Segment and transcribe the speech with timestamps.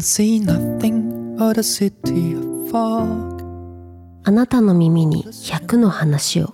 [0.00, 3.38] can see nothing but a city of fog.
[4.22, 6.52] あなたの耳に100の話を。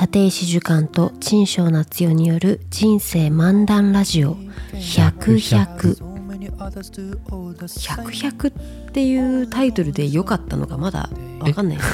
[0.00, 4.36] 立石樹館と陳正夏代による人生漫談ラジオ。
[4.74, 5.96] 100百。
[5.96, 8.48] 100百。
[8.48, 8.52] っ
[8.92, 11.78] ていうタイトルで良かったのかまだわかんない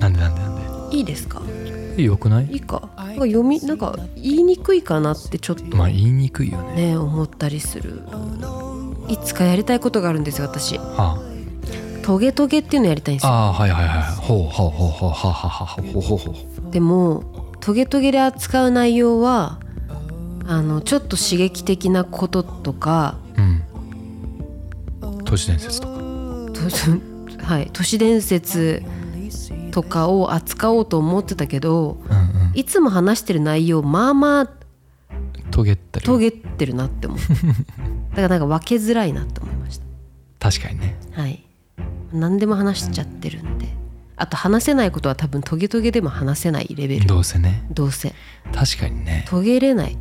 [0.00, 1.42] なんでなんでなんいいですか？
[1.98, 2.46] でよくない？
[2.50, 2.88] いいか。
[2.96, 5.76] なんか読みなんか言いにくいかなってちょっと。
[5.76, 6.92] まあ言いにくいよね。
[6.92, 8.02] ね思ったりする。
[9.08, 10.78] いつかやりたいことがあるんですよ私。
[10.78, 11.22] は
[12.02, 13.30] トゲトゲっていうのやりたいんですよ。
[13.30, 16.34] ああーはいはいはいほうほうほうほうははははほうほうほ
[16.68, 17.24] うでも
[17.60, 19.58] トゲトゲで扱う内容は
[20.46, 23.62] あのちょっと刺激的なこととかうん。
[25.24, 25.94] 都市伝説とか。
[25.98, 28.82] とはい都市伝説
[29.78, 32.52] とかを扱おうと思ってたけどうんうん。
[32.54, 34.50] いつも話してる内容まあまあ
[35.52, 36.06] トゲったり。
[36.06, 37.18] トゲってるなって思う
[38.10, 39.80] だからなんか分けづらいなって思いまし
[40.40, 40.96] 確かにね。
[41.14, 41.44] たはい。
[42.12, 43.68] 何でも話しちゃってるんで。
[44.16, 47.06] あと話せないことは多分トゲトゲでも話せないレベル。
[47.06, 47.64] どうせね。
[47.70, 48.12] どうせ。
[48.52, 49.26] 確かにね。
[49.28, 49.96] トゲれない。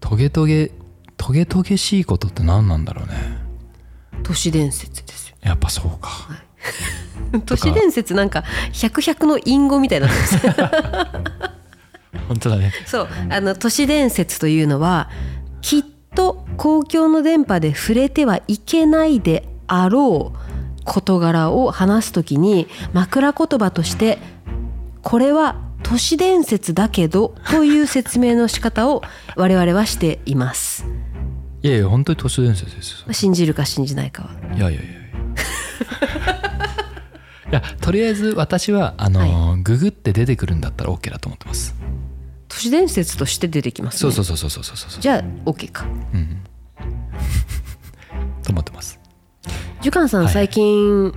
[0.00, 0.72] トゲトゲ
[1.18, 3.12] トゲトゲしいことって何なんだろうね。
[4.22, 5.36] 都市伝説ですよ。
[5.42, 6.10] やっぱそうか
[7.46, 10.12] 都市伝説なんか百百の隠語みたいにな。
[12.28, 12.72] 本当だね。
[12.86, 15.08] そうあの都市伝説というのは
[15.60, 24.18] きっと公共の電波で触れてはいけないであろう事柄を話すときに枕言葉として
[25.02, 29.02] これは都市伝説だけどという説明の仕方を
[29.36, 30.84] 我々はしています。
[31.62, 33.12] いやいや本当に都市伝説ですよ。
[33.12, 34.30] 信じるか信じないかは。
[34.56, 35.00] いやいやいやいや
[37.50, 41.74] いやとりあえず私はあの、ググって出てくるんだったら OK だと思ってます。
[42.48, 43.98] 都市伝説として出てきますね。
[44.00, 45.84] そうそうそうそうそうそうそうじゃあ OK か。
[46.14, 46.42] うん。
[48.42, 48.98] と思ってます。
[49.80, 50.32] ジュカンさんはい。
[50.32, 51.12] 最近、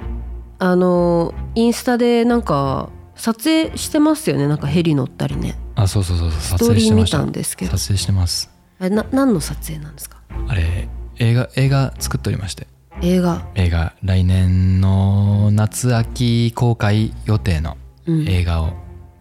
[0.60, 4.48] あのインスタでなんか撮影してますよね？
[4.48, 5.56] なんかヘリ乗ったりね。
[5.76, 6.60] あそうそうそうそう。
[6.60, 7.20] 撮影してました。
[7.20, 7.78] たんですけど。
[7.78, 8.50] 撮影してます。
[8.80, 10.18] あれな何の撮影なんですか？
[10.48, 12.68] あれ映画映画作っておりまして
[13.04, 13.46] 映画。
[13.56, 13.94] 映画。
[14.02, 18.28] 来年の夏秋公開予定のうん。
[18.30, 18.70] 映画を、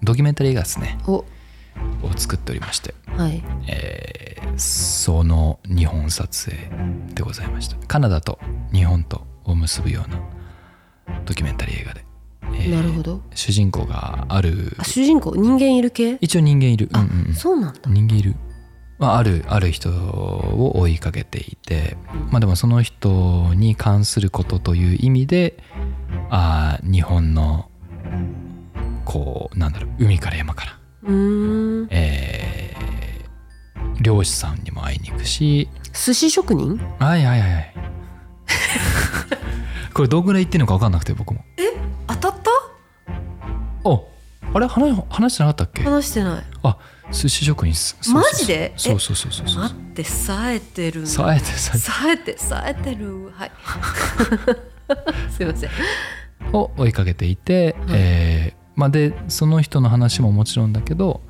[0.04, 0.98] ドキュメンタリー映画ですね。
[1.08, 1.12] お。
[1.14, 1.26] を
[2.16, 3.42] 作っておりまして、はい。
[3.68, 6.68] えーその日本撮影
[7.14, 7.76] でございました。
[7.86, 8.38] カナダと
[8.72, 10.20] 日本とを結ぶような
[11.24, 12.04] ドキュメンタリー映画で、
[12.42, 13.20] えーなるほど。
[13.34, 14.76] 主人公がある。
[14.78, 15.34] あ主人公？
[15.34, 16.18] 人間いる系？
[16.20, 17.80] 一応人間いる、うんうんそうなんだ。
[17.86, 18.36] 人間いる、
[18.98, 21.96] まあ、あるある人を追いかけていて、
[22.30, 25.58] まあ、でもその人に関することという意味で
[26.30, 27.68] あー日本の
[29.04, 30.72] こうなんだろう海から山から、
[31.90, 32.82] えー
[34.00, 36.76] 漁師さんにも会いに行くし寿司職人？
[36.98, 37.74] はいはいはいはい。
[39.94, 41.44] これどんぐらい言ってるのか分かんなくて僕も。
[42.08, 42.50] 当たった？
[43.88, 44.08] お
[44.54, 44.66] あれ？
[44.66, 45.82] 話話してなかったっけ？
[45.84, 46.44] 話してない。
[46.64, 46.78] あ
[47.10, 47.74] 寿司職人
[48.12, 48.72] マジで？
[48.76, 49.46] そうそうそうそう。
[49.46, 51.78] 待って冴えてるさえてさえて。
[51.78, 53.32] 冴えて冴えてる。
[53.34, 53.52] はい。
[55.30, 55.70] すいません。
[56.52, 61.20] を追いかけていて、えーまあ、でその人の話ももちろんだけど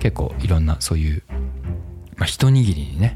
[0.00, 1.22] 結構いろんなそういう、
[2.16, 3.14] まあ、一握りにね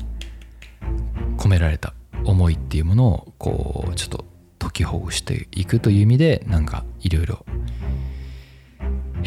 [1.37, 4.25] 込められた思いっていうものをこうちょっと
[4.59, 7.47] 解きほぐしていくという意味でなんかいろいろ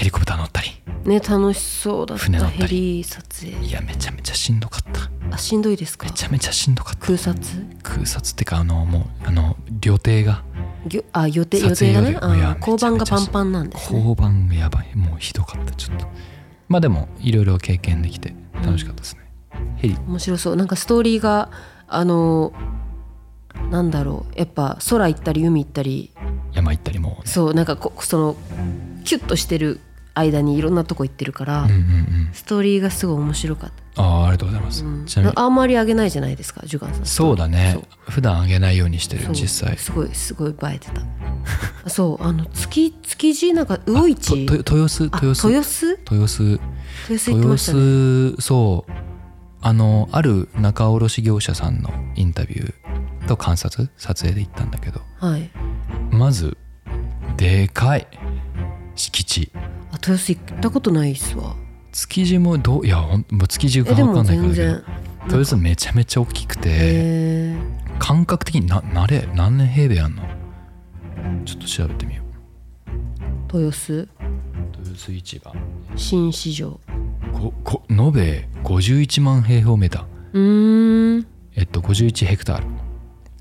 [0.01, 0.71] ヘリコプター乗ったり。
[1.05, 2.23] ね楽しそうだった。
[2.23, 2.61] 船乗ったり。
[2.61, 3.55] ヘリ撮影。
[3.63, 5.11] いやめちゃめちゃしんどかった。
[5.29, 6.07] あしんどいですか？
[6.07, 7.05] めちゃめちゃしんどかった。
[7.05, 7.39] 空撮？
[7.83, 10.43] 空撮ってかあのもうあの旅程が。
[11.13, 12.17] あ予定予定がね？
[12.19, 13.99] あ交番がパンパンなんですね。
[13.99, 14.95] 交番がやばい。
[14.95, 15.71] もうひどかった。
[15.75, 16.07] ちょっと。
[16.67, 19.21] まあでもいろいろ経験できて楽しかったですね、
[19.75, 20.55] ヘリ面白そう。
[20.55, 21.51] なんかストーリーが
[21.87, 22.53] あの
[23.69, 24.39] なんだろう。
[24.39, 26.11] やっぱ空行ったり海行ったり。
[26.53, 28.35] 山行ったりも、ね、そうなんかこその
[29.05, 29.79] キュッとしてる
[30.13, 32.29] 間にいろんなとこ行ってるから、うんうんうん。
[32.33, 35.05] ストーリーがすごい面白かった、ああありがとうございます、うん。
[35.35, 37.05] あんまりあげないじゃないですかジュガンさん。
[37.05, 37.79] そうだね。
[38.09, 39.77] 普段あげないようにしてる実際。
[39.77, 41.01] すごいすごい映えてた。
[41.85, 42.23] あそう。
[42.23, 45.49] あの築築地なんか魚市豊洲あ豊洲。
[45.49, 45.99] 豊洲？
[46.09, 46.59] 豊洲。
[47.09, 48.35] 豊洲ね。
[48.35, 48.91] 洲そう。
[49.63, 55.01] あのある仲卸業者さんのインタビューと観察撮影で行ったんだけど。
[55.19, 55.49] はい。
[56.11, 56.57] まず
[57.37, 58.07] でかい
[59.01, 61.55] 敷地あ豊洲行ったことないっすわ。
[61.91, 64.95] 築地もどういやほんもう築地かえでも分かんないから全だけど
[65.25, 67.55] 然豊洲めちゃめちゃ大きくて
[67.99, 70.23] 感覚的にななれ何年平米あんの？
[71.45, 72.23] ちょっと調べてみよ
[73.53, 73.57] う。
[73.57, 74.07] 豊洲？
[74.79, 75.53] 豊洲市場。
[75.95, 76.79] 新市場。
[77.33, 80.05] ごご延べ51万平方メーター。
[80.33, 81.27] うーん。
[81.55, 82.67] えっと51ヘクタール。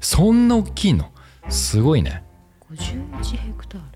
[0.00, 1.12] そんな大きいの？
[1.48, 2.24] すごいね。
[2.72, 3.86] 51ヘクタール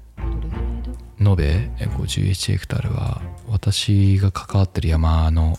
[1.21, 1.45] 延べ
[1.79, 5.59] え51ヘクタールは私が関わってる山の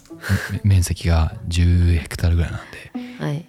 [0.63, 3.23] め 面積が10ヘクタールぐらいなんで。
[3.23, 3.45] はい。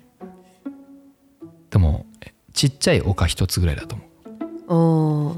[1.71, 3.97] でもえちっちゃい丘一つぐらいだと
[4.69, 5.33] 思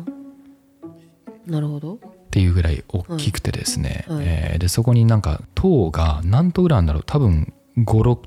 [1.46, 1.50] う。
[1.50, 1.94] なるほど。
[1.94, 1.98] っ
[2.30, 4.16] ていうぐらい大きくてですね、はい。
[4.18, 4.26] はい。
[4.28, 7.02] えーでそこになんか塔が何棟ぐらいあるんだろう。
[7.06, 8.18] 多分56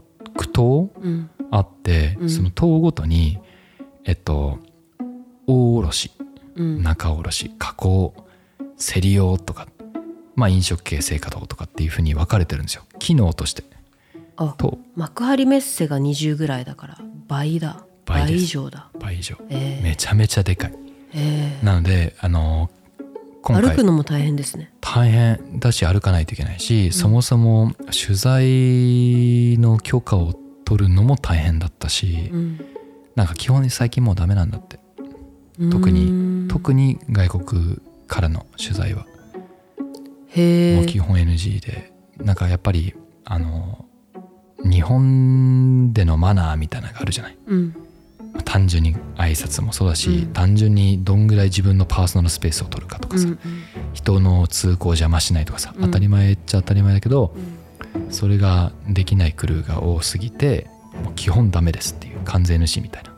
[0.52, 1.30] 棟うん。
[1.52, 2.30] あって、うん。
[2.30, 3.38] その塔ごとに
[4.06, 4.60] えっと
[5.48, 6.21] 大卸うん
[6.56, 8.14] 中卸加工
[8.78, 9.68] 競り用とか
[10.36, 12.84] まあ飲食系成果堂とかっていうふうに分かれてるんですよ。
[13.00, 13.64] 機能として。
[14.38, 17.86] あと幕張メッセが20ぐらいだから倍だ。
[18.06, 18.90] 倍以上だ。
[19.00, 19.36] 倍以上。
[19.50, 19.84] えー。
[19.84, 20.74] めちゃめちゃでかい。
[21.14, 21.66] えー。
[21.66, 22.70] なのであの
[23.42, 24.72] 今歩回くのも大変ですね。
[24.82, 30.34] 大変だし歩かないといけないし、そもそも取材の許可を
[30.66, 32.66] 取るのも大変だったし、うん。
[33.16, 34.80] なんか基本に最近もうダメなんだって
[35.72, 39.06] 特に特に外国からの取材は。
[40.34, 42.96] もう基本 NG でなんかやっぱり
[43.26, 43.86] あの
[44.64, 47.38] 日本でのマナーみたいなのがあるじゃない。
[47.48, 47.76] うん。
[48.46, 50.34] 単純に挨拶もそうだし、うん。
[50.34, 53.40] 単純にどんぐらい自分のパーソナルスペースを取るかとかさ、うん
[53.94, 55.82] 人の通行を邪魔しないとかさ、うん。
[55.84, 57.40] 当たり前っちゃ当たり前だけどう
[58.10, 58.12] ん。
[58.12, 60.68] それができないクルーが多すぎて
[61.04, 63.12] もう基本ダメですっていう完全主みたいな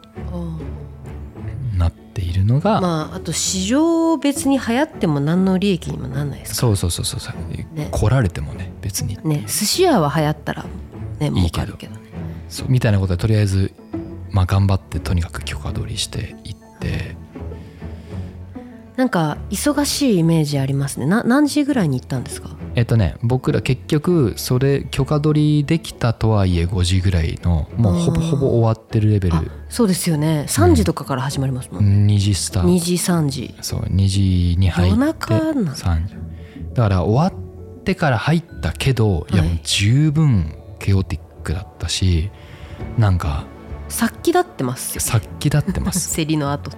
[2.43, 6.55] いるのが、ーまああと市場別に流行っても何の利益にもなんないですか？
[6.55, 7.35] そうそうそうそうそう、
[7.75, 7.89] ね。
[7.91, 9.17] 来られてもね別に。
[9.23, 9.43] ね。
[9.47, 10.65] 寿司屋は流行ったら
[11.19, 12.01] ね儲いいけどかるけどね。
[12.49, 13.73] そうみたいなことでとりあえず、
[14.29, 17.15] まあ、頑張ってとにかく許可取りしていって。
[18.95, 21.07] なんか忙しいイメージありますね。
[21.07, 22.49] な何時ぐらいに行ったんですか？
[22.75, 29.35] えっとね僕ら結局それ許可取りできたとはいえ5時ぐらいのもうほぼほぼ終わってるレベル。
[29.35, 30.45] あそうですよね。
[30.47, 32.69] 3時とかから始まりますもん、2時スタート。
[32.69, 33.55] 2時3時。
[33.61, 36.15] そう2時に入って夜中なんだ3時。
[36.73, 42.31] だから終わってから入ったけど、い、やはいもう十分ケオティックだったし
[42.97, 43.45] なんか
[43.89, 46.13] 殺気立ってますよ殺気立ってます。
[46.17, 46.71] 競りの後。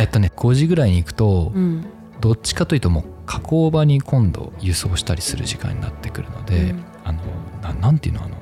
[0.00, 1.86] えっとね5時ぐらいに行くと、うん。
[2.20, 6.84] どっちかというともう加工場に今度輸送したりする時間になってくるので、うん。
[7.04, 7.22] あの
[7.60, 8.24] ななんていうの？
[8.24, 8.36] あの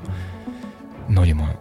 [1.08, 1.52] 乗り物。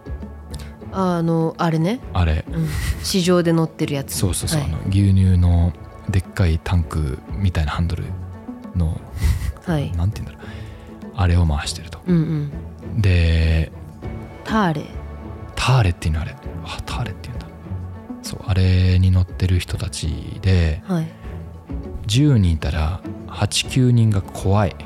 [0.92, 2.44] あのあれね、あれ。
[2.48, 2.68] うん、
[3.02, 4.16] 市場で乗ってるやつ。
[4.16, 4.70] そうそうそう、はい。
[4.70, 5.72] あの牛乳の
[6.08, 8.04] でっかいタンクみたいなハンドル
[8.76, 9.00] の
[9.64, 9.90] はい。
[9.92, 10.42] なんていうんだろう。
[11.16, 11.98] あれを回してると。
[12.06, 12.50] うん
[12.94, 13.00] うん。
[13.00, 13.72] で
[14.44, 14.84] ターレ？
[15.56, 16.36] ターレっていうのあれ。
[16.64, 17.46] あターレっていうんだ。
[18.22, 21.08] そうあれに乗ってる人たちではい
[22.06, 24.76] 10人いたら89人が怖い、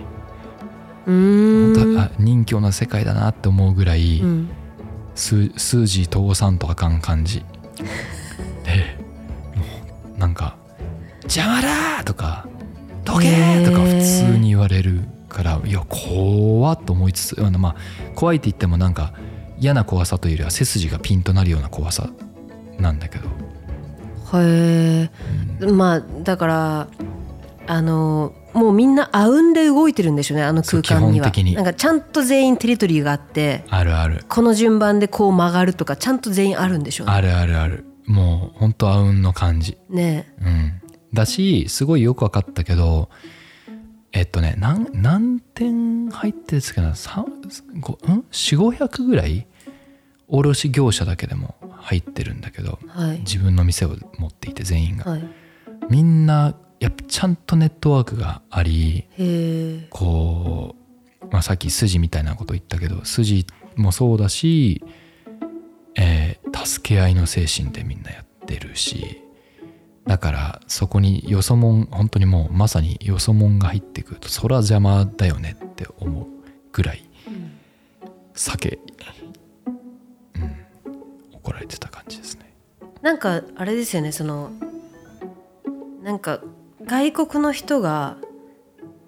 [1.07, 1.99] うーん。
[1.99, 4.49] あ人気な世界だなって思うぐらい、うん。
[5.15, 7.45] 数数字通さんとあかん感じ。
[8.65, 8.97] で
[10.17, 10.57] なんか
[11.25, 12.47] 「邪魔だ!」とか
[13.05, 13.29] 「どけ!」
[13.65, 17.77] とか普通に言われるからいや怖っと思いつつあのまあ
[18.15, 19.13] 怖いって言ってもなんか
[19.59, 22.09] 嫌な怖さというよりは背筋がピンとなるような怖さ
[22.79, 23.29] なんだけど、
[24.39, 25.11] へ
[25.61, 26.89] えまあだから
[27.69, 31.27] あのもうみんなあうんで動いてるんでしょうねあの空間には。
[31.27, 31.55] そう基本的に。
[31.55, 33.65] なんかちゃんと全員テリトリーがあって。
[33.69, 34.25] あるある。
[34.29, 37.13] この順番でこう曲がるとかちゃんと全員あるんでしょうね。
[37.13, 37.85] あるあるある。
[38.07, 39.77] もうほんとあうんの感じ。
[39.91, 40.33] ね。
[40.41, 40.81] うん、
[41.13, 43.11] だしすごいよく分かったけど
[44.13, 46.89] えっとね何何点入ってるんですかね。
[46.89, 49.47] 4500ぐらい？
[50.29, 53.19] 卸業者だけでも入ってるんだけどはい。
[53.19, 55.11] 自分の店を持っていて全員が。
[55.11, 55.25] はい。
[55.91, 59.05] みんなやっぱちゃんとネットワークがあり
[59.91, 60.77] こ
[61.23, 64.83] う、まあ、さっき筋みたいなこと言ったけど筋もそうだし、
[65.97, 69.23] えー助け合いの精神でみんなやってるし
[70.07, 76.27] だからそこによそもん本当にもうまさによそもんが入ってくるとそら邪魔だよねって思う
[76.73, 77.09] ぐらい
[78.35, 78.79] 酒、
[80.37, 80.57] うん、
[81.35, 82.55] 怒られてた感じですね。
[83.03, 84.51] なんかあれですよねその
[86.03, 86.41] なんか
[86.89, 88.17] 外国の人が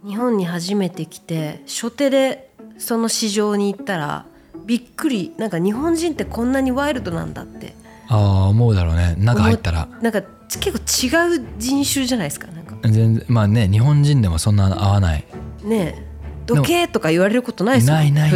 [0.07, 4.27] 日本に初めて来て初手でその市場に行ったら
[4.67, 5.35] びっくり。
[5.39, 7.75] なんか日本人ってこんなにワイルドなんだって。
[8.09, 9.17] ああ思うだろうね。
[9.19, 9.89] 中入ったら。
[10.03, 10.23] なんか
[10.61, 12.47] 結構違う人種じゃないですか。
[12.49, 12.77] なんか。
[12.83, 15.25] 全然まあね日本人でもそんな合わない。
[15.65, 16.11] ねえ。
[16.47, 18.33] どけとか言われることないですよないない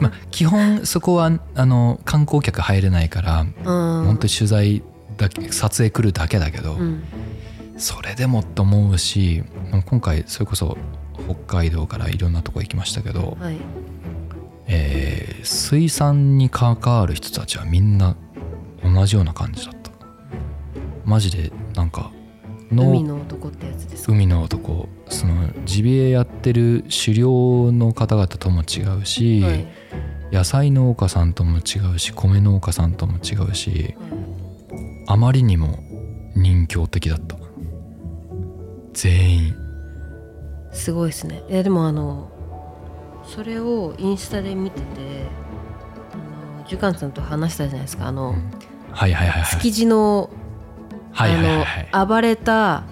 [0.00, 4.04] まあ、基本そこはあの観光客入れないからうん。
[4.06, 4.82] 本当に取材
[5.16, 7.04] だけ撮影来るだけだけど、うん
[7.76, 9.42] それでもと思うし
[9.86, 10.76] 今回それこそ
[11.24, 13.56] 北海道からいろんなとこ行きましたけど、はい。
[14.66, 18.16] えー水産に関わる人たちはみんな
[18.82, 19.90] 同じような感じだった。
[21.04, 22.10] マジでなんか
[22.72, 24.12] 農海の男ってやつですか？
[24.12, 24.88] 海の男。
[25.10, 29.66] そのジビエやってる狩猟の方々とも違うし、はい。
[30.32, 33.94] 野菜農家さんとも違うし米農家さんとも違うし
[35.06, 35.78] あまりにも
[36.34, 37.36] 人形的だった
[38.94, 39.56] 全員。
[40.72, 41.42] すごいですね。
[41.48, 42.30] えでもあの
[43.24, 44.84] それをインスタで見てて
[46.12, 48.06] あのジュカンさんと話したじゃないですか。
[48.06, 48.50] あの、うん。
[48.90, 49.50] はいはいはいはい。
[49.50, 50.30] 築地の
[51.12, 51.88] はいはいはいはい。
[51.90, 52.84] あの暴れた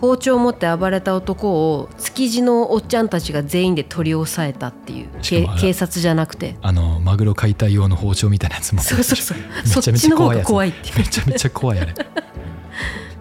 [0.00, 6.56] 包丁を持って暴れた男を築地のおっちゃんたちが全員で取り押さえたっていう警察じゃなくて。
[6.62, 8.82] あのマグロ解体用の包丁みたいなやつも。
[8.82, 9.38] そうそうそう。
[9.38, 11.94] めちゃめそっちの方が怖いってめちゃめちゃ怖いあれ。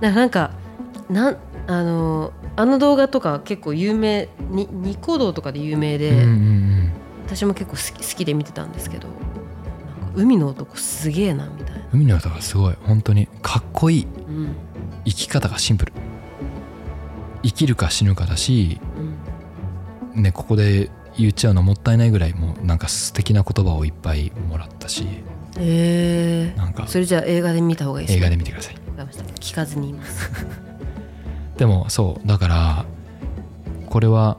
[0.12, 0.51] なんか
[1.10, 6.91] なんあのあの動画とか結構有名にニコ動とかで有名で、うんうんうん。
[7.25, 12.75] 私も結構好き好きで見てたんですけどなんか海の男すげえなみたいな、海の歌がすごい。
[12.84, 14.05] 本当にかっこいい。
[14.05, 14.55] うん。
[15.05, 15.93] 生き方がシンプル。
[17.43, 18.79] 生きるか死ぬかだし
[20.15, 25.07] うん、ねここで言っちゃうのもったいないぐらいもうなんか素敵な言葉をいっぱいもらったし。
[25.57, 26.53] え。
[26.55, 26.88] ー、なんか。
[26.88, 28.75] それじゃあ映画で見た方がいいです映ね画で見てください。
[28.75, 29.24] わかりました。
[29.36, 30.29] 聞かずに言います
[31.58, 32.86] でもそうだから
[33.90, 34.38] これは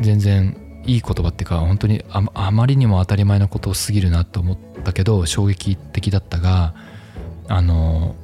[0.00, 6.74] 全然いい言葉っていうか本当にああまりにも当たり前なことを過ぎるなと思ったけど衝撃的だったが
[7.48, 8.16] あの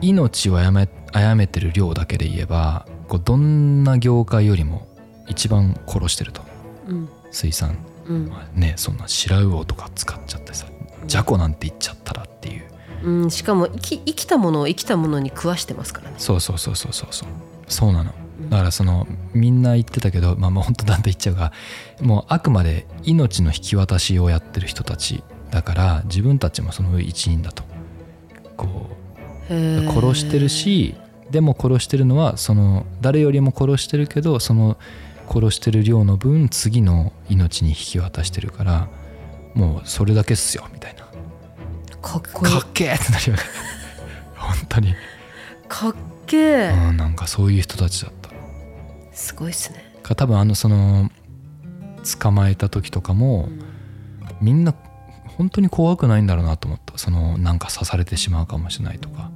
[0.00, 4.86] 命を殺め殺めてる量だけで言えばこうどんな業界よりも
[5.28, 6.42] 一番殺してると。
[6.88, 7.08] うん。
[7.30, 8.28] 水産、うん。
[8.28, 10.66] まあねそんな白魚とか使っちゃってさ
[11.06, 12.64] じゃこなんて言っちゃったらっていう
[13.06, 16.16] うん、しかも生き生きたものを生きたものに食わしてますからね。
[16.18, 17.28] そうそうそうそうそうそう。
[17.68, 18.12] そうなの。
[18.50, 21.52] だからそのみんな言ってたけどまあまあ本当だんだん言っちゃうが
[22.02, 27.62] もうあくまで命の引き渡しをやってる人たちだから自分たちもその一員だと。
[28.56, 28.90] こ
[29.50, 30.96] う殺してるし
[31.30, 34.76] でも殺してるのはその誰よりも殺してるけどその
[35.28, 38.88] 殺してる量の分次の命に引き渡してるから
[39.54, 41.05] もうそれだけっすよみたいな
[42.02, 42.52] かっこいい。
[42.52, 43.42] かっけえってなるよね。
[44.36, 44.94] 本当に、
[45.68, 45.94] かっ
[46.26, 48.30] けえ、うん、なんかそういう人たちだった。
[49.12, 51.10] すごいっすね、か多分あのその
[52.20, 53.48] 捕まえた時とかも
[54.40, 54.74] みんな
[55.38, 56.98] 本当に怖くないんだろうなと思った。
[56.98, 59.30] そのなんか刺されてしまうかもしれないとか。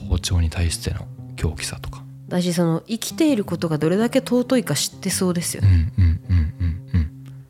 [0.00, 0.08] うん。
[0.08, 2.04] 包丁に対しての狂気さとか。
[2.28, 6.83] だしその生きていることがどれだけ尊いか知ってそうですようんね、うんうんうんうん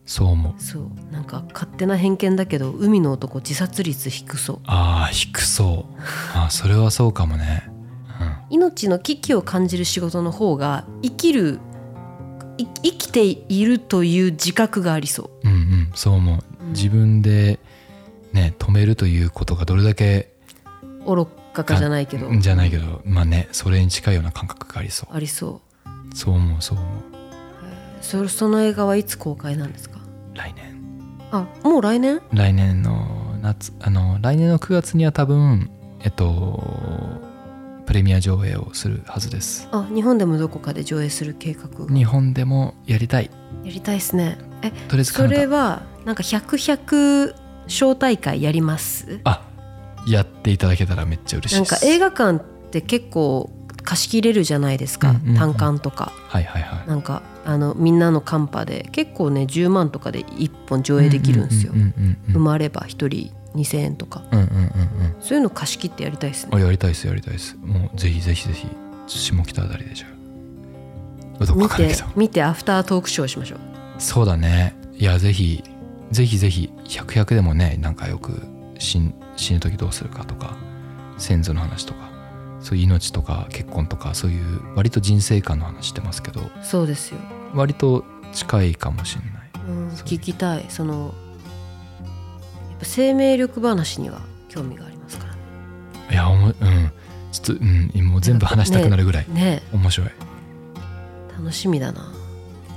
[0.06, 0.62] そう思う。
[0.62, 1.12] そう。
[1.12, 4.60] なんか勝手な偏見だけど海の男自殺率低そう。
[4.66, 6.00] ああ低そう。
[6.34, 7.70] あーそれはそうかもね。
[8.50, 11.58] 命の危機を感じる仕事の方が生きる
[12.58, 15.48] い生きているという自覚がありそう。
[15.48, 15.92] んうんうん。
[15.94, 16.38] そう思う。
[16.64, 16.72] うん。
[16.72, 17.58] 自分で
[18.32, 20.32] ね止めるということがどれだけ
[21.06, 22.30] う愚かかじゃないけど。
[22.38, 25.88] じゃないけどまあねそれに近いような感覚がありそありそう。
[26.12, 26.90] うそう思うそう思う。
[28.00, 29.93] そその映画はいつ公開なんですか？
[30.34, 30.74] 来年。
[31.30, 32.20] あもう来年？
[32.32, 36.62] 来年の夏あの来年の9月には多分えっと
[37.86, 39.68] プレミア上映をするはずです。
[39.72, 41.94] あ日本でもどこかで上映する計画が。
[41.94, 43.30] 日本でもやりたい。
[43.64, 44.38] やりたいですね。
[44.62, 47.34] えとりあえずカそれはなんか100100
[47.66, 49.20] 招待会やります？
[49.24, 49.42] あ
[50.06, 53.50] やっていただけたらめっちゃ嬉しいなんかです映画館って結構
[53.84, 55.36] 貸し切れるじゃないですか、うんうんうん。
[55.36, 56.12] 単館とか。
[56.28, 56.88] はいはいはい。
[56.88, 64.22] なんかあのみんなのカンパで結構ね10万とかで1本上映できるんですよ、うんうんうんうん埋まれば1人2000円とか。
[64.32, 65.16] うんうんうんうん。
[65.20, 66.50] そういうの貸し切ってやりたいですね。
[66.54, 67.56] あやりたいですやりたいです。
[67.56, 68.66] もうぜひぜひぜひ
[69.06, 70.06] 下北あたりでじゃ
[71.40, 71.44] あ。
[71.44, 72.04] どこ見てかだけど。
[72.16, 73.58] 見てアフタートークショーしましょう。
[73.98, 74.74] そうだね。
[74.96, 75.62] いやぜひ
[76.10, 78.42] ぜひぜひ100、100でもねなんかよく
[78.78, 79.12] 死ぬ
[79.60, 80.56] 時どうするかとか
[81.18, 82.13] 先祖の話とか
[82.64, 87.18] そういう命とか結婚とかそういう割と人生観の話してますけどそうですよ、
[87.52, 89.32] 割と近いかもしれない。
[89.68, 90.66] うん、聞きたい。
[90.70, 91.14] その
[92.02, 95.38] やっぱ生命力話には興味がありますからね。
[96.10, 96.54] いやおもうん。
[97.32, 97.90] ちょっとうん。
[98.06, 99.62] もう全部話したくなるぐらい、ね。
[99.72, 100.10] 面白い。
[101.36, 102.12] 楽しみだな。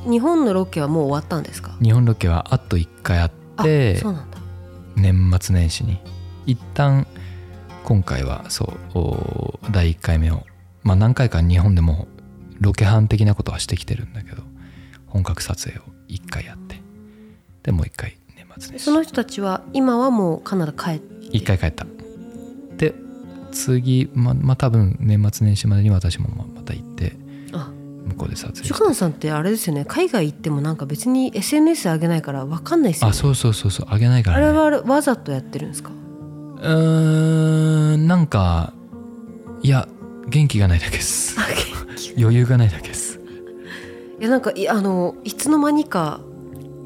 [0.04, 1.78] 日本のロケはもう終わったんですか？
[1.82, 4.38] 日本ロケはあと1回あっあてそうなんだ。
[4.96, 6.00] 年末年始に。
[6.46, 7.06] 一旦
[7.88, 10.44] 今回はそうお第1回目を
[10.84, 12.10] まあ何回か日本でも
[12.60, 14.44] ロケハン的なことはしてきてるんだけど
[15.06, 16.82] 本格撮影を1回やって
[17.64, 18.84] でもう1回年末年始。
[18.84, 21.86] その人たちは今はもうカナダ帰って？1回帰った。
[22.76, 22.94] で
[23.54, 27.14] 次ままあ多分年末年始までに私もままた行って
[27.54, 27.72] あ
[28.08, 28.74] 向こうで撮影して。
[28.74, 29.86] カンさんってあれですよね。
[29.86, 33.12] 海外行ってもなんか別に SNS 上げないから分かんないですよね。
[33.12, 35.92] あそうそうそうそうあげないかあれらねはわざとやってるんですか？
[36.62, 38.74] うーんなんか
[39.62, 39.88] いや
[40.28, 41.38] 元気がないだけです。
[42.18, 43.20] 余裕がないだけです。
[44.20, 46.20] いやなんかいあのいつの間にか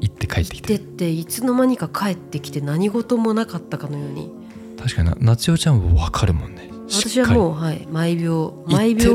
[0.00, 4.30] 行って帰ってき出てていつの間にか帰ってきて何事もなかったかのように。
[4.78, 6.70] 確かにな夏代ちゃんも分かるもんね。
[6.88, 9.14] 私はもうはい毎秒毎毎秒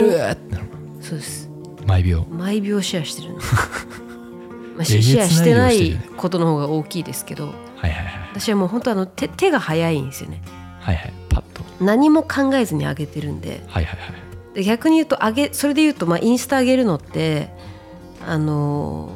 [1.00, 1.50] そうです。
[1.86, 2.26] 毎秒。
[2.30, 3.36] 毎秒シェアしてる
[4.76, 7.46] まあシェアしてなないことの方が大きいですけど。
[7.46, 10.42] はいはいはい私はもう本当あの手手が早いんですよね。
[10.80, 11.14] はいはい。
[11.30, 11.64] パッと。
[11.84, 13.64] 何も考えずに上げてるんで。
[13.68, 14.08] はいはいは
[14.54, 14.56] い。
[14.56, 17.50] で逆に言うと上げそれで言うと、まあ、インスタ上げるのって
[18.26, 19.12] あの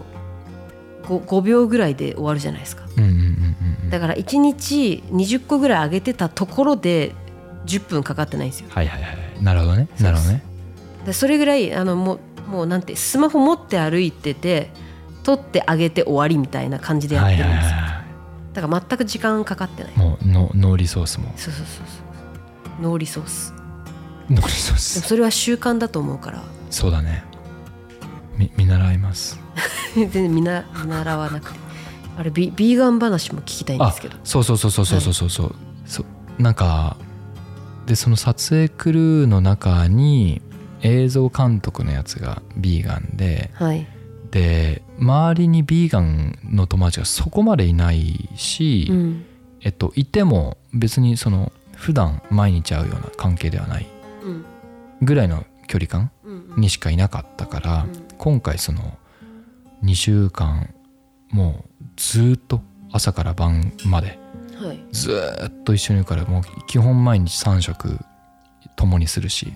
[1.03, 2.83] ー、5, 5秒ぐらいで終わるじゃないですか。
[2.97, 3.89] うんうんうんうんうん。
[3.89, 7.13] だから1日20個ぐらい上げてたところで
[7.65, 8.67] 10分かかってないんですよ。
[8.69, 9.43] はいはいはい。
[9.43, 9.87] なるほどね。
[9.99, 10.43] なるほどね。
[11.05, 14.69] でそれぐらいあのもうもうなんてスマホ持って歩いてて
[15.23, 17.80] 撮ってあげて終わりみたいな感じでやってるんですよ、はいはいは
[18.53, 19.93] だから全く時間かかってない。
[19.93, 21.31] いもう no no resource も。
[21.35, 22.81] そうそうそうそう。
[22.81, 26.43] no resource。no resource でもそれは習慣だと思うから。
[26.69, 27.23] そうだね。
[28.37, 29.39] み見習います。
[29.95, 31.59] 全然見な見習わなくて。
[32.17, 34.17] あれビビーガン話も聞きたいんであすけど。
[34.23, 35.29] そうそうそうそうそうそうそう。
[35.29, 35.55] そう
[35.85, 36.97] そうなんか
[37.85, 40.41] でその撮影クルーの中に
[40.81, 43.87] 映像監督のやつがビーガンではい
[44.31, 49.25] で周りにビーガンの友達がそこまでいないし、うん。
[49.61, 53.87] えっといても別にその普段毎日会うような関係ではない
[54.23, 54.45] うん。
[55.01, 58.07] ぐらいの距離感うんにしかいなかったから、うん。
[58.17, 58.97] 今回その
[59.83, 60.73] 2週間
[61.29, 62.61] もうずっと
[62.91, 64.19] 朝から晩まで
[64.55, 64.79] はい。
[64.91, 67.97] ずーっと一緒にいるからもう基本毎日3食
[68.75, 69.51] 共にするし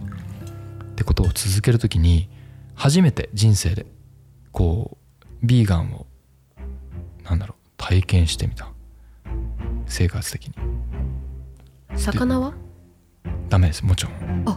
[0.84, 2.30] ってことを続ける時に
[2.74, 3.86] 初めて人生で
[4.56, 6.06] こうビーガンを
[7.26, 8.72] なんだろう体験してみた。
[9.86, 10.54] 生活的に。
[11.98, 12.54] 魚は？
[13.50, 13.84] ダメです。
[13.84, 14.44] もちろん。
[14.46, 14.56] あ。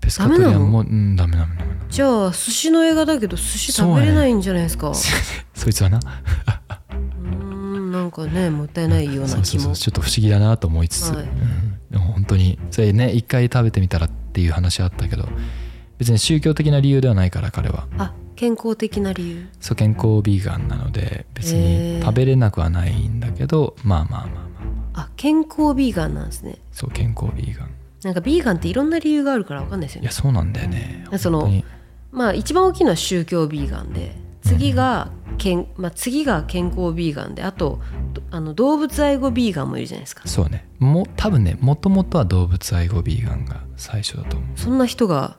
[0.00, 4.88] ペスカトリアンもうんダメダメダメじゃあ寿司の映画だけど寿司食べれないんじゃないですか？
[4.88, 6.00] う,、そいつはな。
[6.00, 6.94] ー
[7.34, 9.72] んなんかねもったいないようそうそうそな気も。
[9.72, 11.24] うちょっと不思議だなと思いつつ、はい。
[11.24, 11.78] うん。
[11.90, 12.58] でも本当に。
[12.70, 15.28] それね一回食べてみたらっていう話あったけど
[15.98, 17.86] 別に宗教的な理由ではないから彼は。
[17.98, 19.48] あ健康的な理由？
[19.60, 24.40] そう健康ビーガンなので別に食べれなくはないんだけどまあまあまあま
[24.92, 25.10] ああ。
[25.16, 26.58] 健康ビーガンなんですね。
[26.70, 27.74] そう健康ビーガン。
[28.04, 30.04] なんかビーガンっていろんな理由があるから分かんないですよね。
[30.04, 31.04] いやそうなんだよね。
[31.18, 31.50] その
[32.12, 37.80] まあ一番大きいのは宗教ビーガンで次が健、まあ、次が健康ビーガンであと
[38.12, 40.22] どあの動物愛護ビーガンもいるじゃないですか。
[40.28, 40.64] そうね。
[40.78, 44.56] も多分ねもともとは動物愛護ビーガンが最初だと思う。
[44.56, 45.38] そんな人が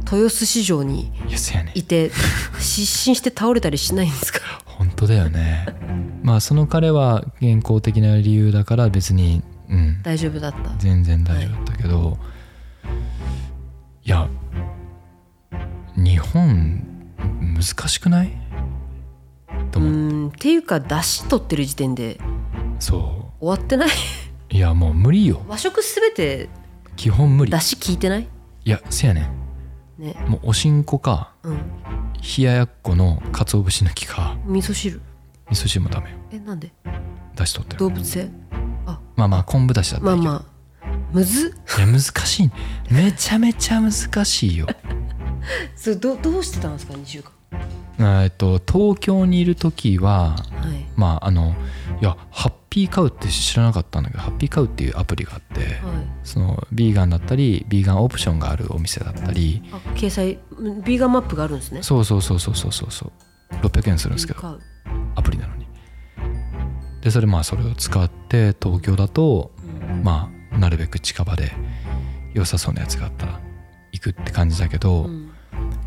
[0.00, 2.10] 豊洲市場にいやせやねいて
[2.58, 4.40] 失神して倒れたりしないんですか？
[4.66, 5.66] 本当だよね。
[6.22, 10.02] まあその彼は健康的な理由だから別にうん。
[10.02, 10.70] 大丈夫だった。
[10.78, 12.18] 全然大丈夫だったけど、
[14.04, 14.28] い、や
[15.96, 16.84] 日本
[17.40, 18.32] 難しくない？
[19.70, 22.18] とう思う、んっていうか出汁取ってる時点で
[22.78, 23.88] そ終わってない？
[23.88, 25.42] ういやもう無理よ。
[25.48, 26.48] 和食すべて
[26.96, 27.52] 基本無理。
[27.52, 28.28] 出汁効いてない？
[28.64, 29.28] いやせやね
[29.98, 30.16] ね。
[30.26, 31.56] んもうおしんこかうん。
[32.36, 35.00] 冷ややっこの鰹節抜きか味噌汁。
[35.50, 36.16] 味噌汁もダメよ。
[36.32, 36.72] えなんで？
[37.36, 37.78] 出しとってる。
[37.78, 38.30] 動物性？
[39.16, 40.32] まあまあ昆布だしだったらいいけど。
[40.32, 40.52] まあまあ。
[41.12, 41.78] むずっ。
[41.78, 42.50] いや難しい
[42.90, 43.92] めちゃめちゃ難
[44.24, 44.66] しいよ。
[45.76, 48.22] それどどうしてたんですか？2週間。
[48.22, 50.36] えっと東京にいる時はは
[50.72, 50.86] い。
[50.96, 51.54] まああの
[52.02, 55.76] いやハッピーカウって知らなかったんだけどハッピーカウっていうアプリがあってはい。
[56.24, 61.80] そのビーガンだったりビーガンオプションがあるお店だったりあ掲載うんビーガンマップがあるんですね。
[61.84, 63.12] そうそうそうそうそうそうそ
[63.52, 63.54] う。
[63.64, 64.58] 600円するんですけど
[65.14, 65.66] アプリなのに。
[67.02, 69.52] でそれまあそれを使って東京だと
[69.88, 70.02] うん。
[70.02, 71.52] まあなるべく近場で
[72.34, 73.40] 良さそうなやつがあったら
[73.92, 75.30] 行くって感じだけど、うん。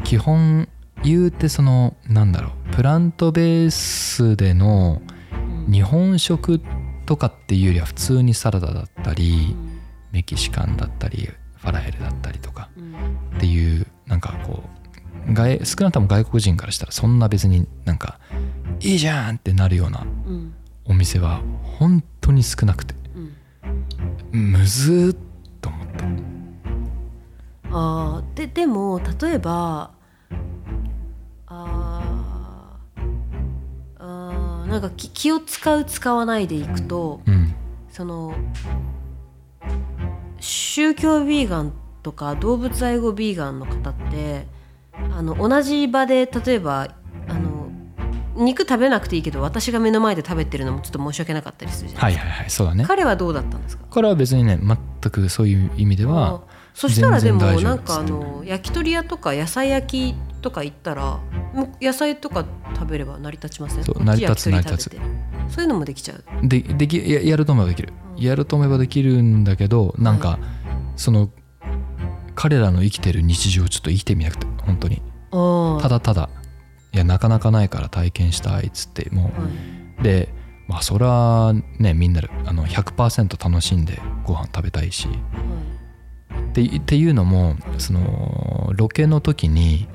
[0.05, 0.69] 基本
[1.03, 5.14] 言うてそのなんだろうプラントベースでのうん
[5.71, 6.61] 日本食
[7.05, 9.55] とかっていうよりは普通にサラダだったり
[10.11, 12.69] メキシカンだったりファラエルだったりとか
[13.37, 14.63] っていうなんかこ
[15.27, 18.19] う外少なくとも外国人からしたらそんな別になんか
[18.79, 20.05] いいじゃんってなるような
[20.85, 21.41] お店は
[21.79, 22.93] 本当に少なくて
[24.33, 26.05] うんむずっと思った。
[27.77, 29.91] あででも例えば
[31.47, 32.04] あー
[34.67, 37.53] なんか気気を使う使わないでいくとうん。
[37.91, 38.33] その
[40.39, 41.73] 宗教ビーガン
[42.03, 44.45] とか動物愛護ビーガンの方って
[45.17, 46.89] あの同じ場で例えば
[47.27, 47.69] あの
[48.35, 52.49] 肉食べなくていいけど私が目の前で食べてるのもちょっと申し訳なかったりするじゃないはいはいはい。
[52.49, 52.83] そうだね。
[52.85, 53.85] 彼はどうだったんですか？
[53.89, 54.77] これは別にね全
[55.11, 56.41] くそういう意味では
[56.73, 61.19] そしたらでもなんかあの焼き鳥屋とか野菜焼きとか行ったら
[61.53, 62.45] もう野菜とか
[62.75, 63.83] 食べれば成り立ちません？
[63.83, 64.97] そうこっち焼き鳥成り立つ。
[65.49, 66.47] そういうのもできちゃう？
[66.47, 67.93] でできややると思えばできる。
[68.17, 70.39] やると思えばできるんだけどなんか
[70.95, 71.29] その
[72.35, 75.01] 彼らの生きてる日常をちょっと生きてみなくて本当に。
[75.31, 76.29] あただただ。
[76.93, 79.51] いやなかなかないから体験したいっつってもあ、はい。
[79.99, 80.33] うで
[80.67, 85.09] まあそれはねみんなであの100%楽しんでご飯食べたいし
[86.51, 89.87] ってっていうのもそのロケの時に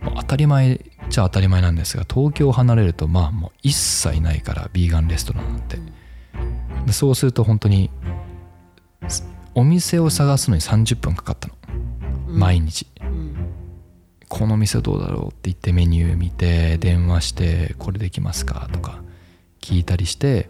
[0.00, 0.78] まあ当たり前っ
[1.10, 5.78] ちゃ当たり前なんですが東京を離れるとまあもう一切ないからビーガンレストランなんて。
[6.86, 7.90] でそうすると本当に
[9.08, 11.54] すお店を探すのに30分かかったの。
[12.28, 12.38] うん。
[12.38, 12.86] 毎日。
[13.00, 13.36] うん。
[14.28, 19.02] この店どうだろうって言ってメニュー見て電話してこれできますかとか
[19.60, 20.48] 聞いたりして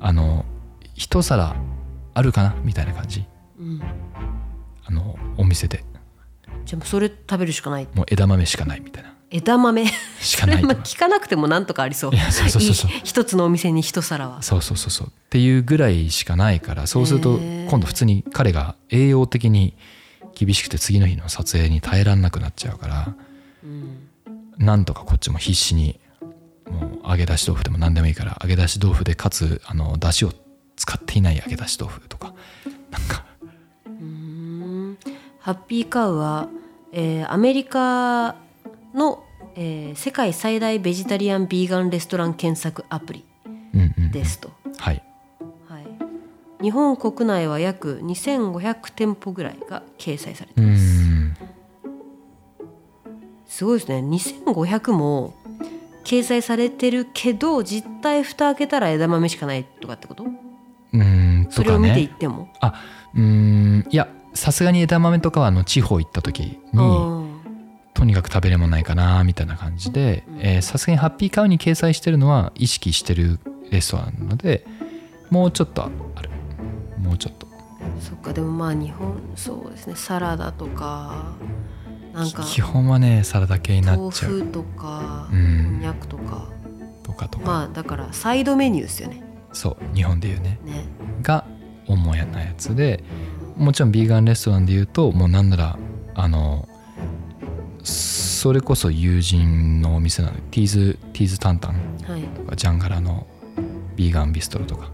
[0.00, 0.46] あの
[0.94, 1.54] 一皿
[2.14, 3.26] あるかなみたいな感じ。
[3.58, 3.82] うん
[4.84, 5.84] あのお店で。
[6.64, 7.88] じゃあもうそれ食べるしかない。
[7.94, 9.14] もう枝豆しかないみたいな。
[9.30, 9.86] 枝豆？
[10.20, 12.14] しかない聞かなくてもなんとかありそう。
[12.14, 12.90] いやそうそうそうそう。
[12.90, 14.42] い一つのお店に一皿は。
[14.42, 15.06] そうそうそうそう。
[15.06, 19.74] っていうぐらいしかないからそうすると今度普通に彼が栄養的に
[20.34, 23.14] 厳しくて次の日の撮影に耐えらんなくなっちゃうから
[23.64, 24.08] うん。
[24.58, 25.98] なんとかこっちも必死に
[26.70, 30.32] もう揚げ出し豆腐でも何でもいいから揚げ出し豆腐でかつあの出汁を
[30.76, 32.34] 使っていない揚げ出し豆腐とか
[32.90, 33.24] なんか
[35.42, 36.48] ハッピーカウは、
[36.92, 38.36] えーアメリカ
[38.94, 39.24] の、
[39.56, 44.10] えー世界最大ベジタリアン・ビーガンレストラン検索アプリうんうんうん。
[44.12, 45.02] ですと、はい。
[45.68, 51.36] はい、日本国内は約2500店舗ぐらいが掲載されてます、ん。
[53.46, 53.98] すごいですね。
[53.98, 55.34] 2500も
[56.04, 60.24] 掲載されてるけど実態蓋開けたら枝豆しかないとかってこと？
[60.92, 62.74] うんとかそれを見ていっねても、あ
[63.14, 67.22] うんいやさすがに枝豆とかはあの地方行った時にあ
[67.94, 70.24] とにかく食べれもないかなみたいな感じで
[70.62, 73.38] さすがにハッピーカウに掲載してるのは意識してる
[73.70, 74.64] レストランなので
[75.30, 75.88] もうちょっとあ
[76.22, 76.30] る。
[76.98, 77.46] もうちょっと。
[77.46, 79.96] ーそっかでもまあ日本そうですね。
[79.96, 81.34] サラダとか
[82.12, 84.32] なんか基本はねサラダ系にな豆っちゃう。
[84.40, 85.78] 腐とかこうん。
[85.78, 86.48] んにゃくとか。
[87.02, 89.22] とかとか、まあだからサイドメニューですよね。
[89.52, 90.58] そう日本でいうね。
[90.64, 90.84] ね。
[91.22, 91.46] が
[91.88, 93.02] 主やなやつで
[93.56, 95.78] もちろんビーガンレストランでいうともうなんなら
[96.14, 96.68] あの
[97.82, 102.22] それこそ友人のお店なのでティーズティーズタンタンはい。
[102.22, 103.26] とかジャンガラの
[103.96, 104.90] ビーガンビストロとか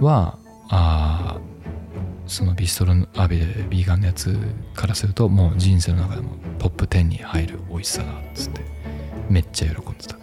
[0.00, 1.52] はあー
[2.28, 4.36] そのビストロのあビビーガンのやつ
[4.74, 8.60] からするともう人生の中でもトップ10に入る美味しさだっつって
[9.28, 10.16] めっちゃ喜んでた。
[10.16, 10.18] へ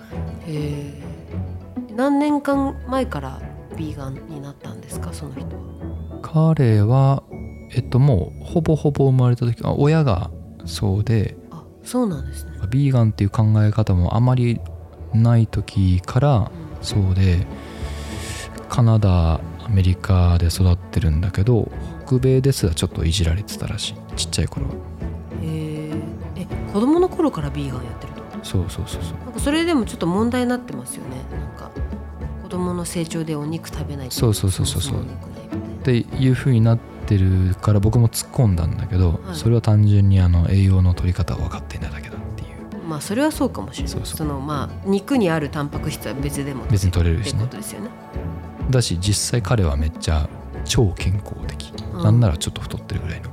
[0.48, 0.94] え
[1.96, 3.42] 何年間前から
[3.76, 6.20] ビーガンになったんですかその人は？
[6.22, 7.24] 彼は
[7.72, 10.32] えっともうほぼほぼ生まれた時あ親が
[10.66, 12.52] そうであそうなんですね。
[12.70, 14.60] ビーガンっていう考え方もあまり
[15.14, 16.52] ない時から
[16.82, 17.46] そうで
[18.70, 21.72] カナダアメリカで育ってるんだけど
[22.06, 24.16] 北米ですらちょっといじられてたらしい。
[24.16, 24.74] ちっちゃい頃は。
[24.74, 25.92] へえ
[26.36, 28.22] え子供の頃からビーガンやってると？
[28.44, 29.18] そうそうそうそう。
[29.20, 31.18] なんかそれでもちょっと問題になってますよね。
[31.40, 31.72] なんか
[32.44, 35.02] 子供の成長でお肉食べないとそうそうそうそうそう。
[35.02, 35.06] っ
[35.84, 36.84] ていう風になって
[37.18, 39.36] るから僕も突っ込んだんだけど、はい。
[39.36, 42.84] それは単純にあの栄養の取り方を分かっていないだけだっていう。
[42.88, 44.00] まあそれはそうかもしれない。
[44.06, 47.90] そのまあ肉にあるタンパク質は別でも別に取れるしねとですよね。
[48.70, 50.30] だし実際彼はめっちゃ
[50.66, 52.04] 超健康的、うん。
[52.04, 53.30] なんならちょっと太ってるぐらいの、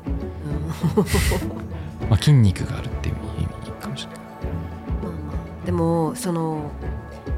[2.08, 4.18] まあ、筋肉があるっていう意味かもしれない。
[5.02, 5.66] まあまあ。
[5.66, 6.70] でもその、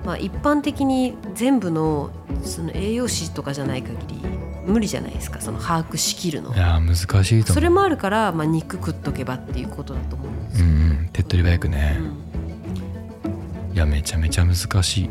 [0.05, 2.11] まあ、一般的に全部の
[2.43, 4.38] その栄養士とかじゃない限り
[4.69, 6.55] 無理じゃないですかその把握しきるの。
[6.55, 7.55] いやー難しいと思う。
[7.55, 13.75] それもあるから、まあ、肉食っとけばっていうことだと思うんですよ、うんうん手っ取り早くね、うん。
[13.75, 15.11] いやめちゃめちゃ難しい。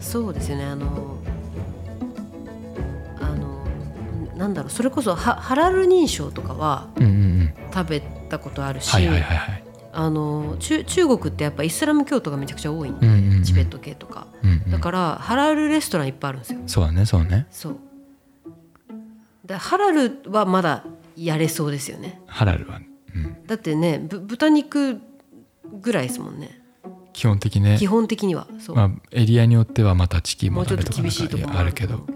[0.00, 1.18] そうですよねあの
[3.20, 3.64] あの
[4.36, 6.88] なんだろうそれこそハハラル認証とかは
[7.72, 9.64] 食べたことあるし、はいはいはいはい。
[9.92, 14.26] あの中中国ってやっぱイスラム教徒がめちゃくちゃ多いんで、チベット系とか。
[14.42, 14.70] うんうん。
[14.70, 16.60] だからハラルレストランいっぱいあるんですよ。
[16.66, 17.46] そうだねそうね。
[17.50, 17.76] そう
[19.50, 20.84] でハラルはまだ
[21.16, 22.22] やれそうですよね。
[22.26, 25.00] ハラルは、うん、だってねぶ豚肉
[25.82, 26.62] ぐらいですもんね。
[27.12, 32.06] 基本的ね基本的にはそう、まあ、エリアによってはまたチキンもうちょっと厳しいとこあるけど。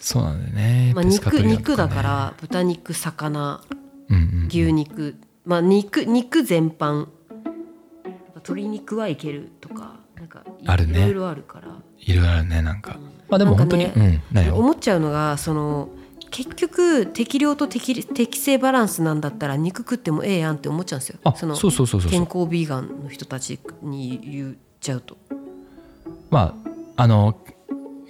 [0.00, 1.48] そうなんだよね、まあ、肉ね。
[1.52, 3.60] 肉だから豚肉魚
[4.08, 5.16] うんうん牛肉。
[5.44, 7.08] まあ肉肉全般。
[8.36, 10.98] 鶏肉はいけるとかなんかいあるね。
[10.98, 11.68] いろいろあるから。
[11.98, 12.96] いろいろあるねなんか。
[13.28, 13.84] まあでも本当に、
[14.32, 15.90] なんかうん思っちゃうのがその
[16.32, 21.18] 結局適量と適適正バランスなんだったら肉食ってもええやんって思っちゃうんですよ。
[21.24, 22.10] あそのそうそうそうそう。
[22.10, 25.18] 健康ビーガンの人たちに言っちゃうと。
[26.30, 26.56] ま
[26.96, 27.36] ああの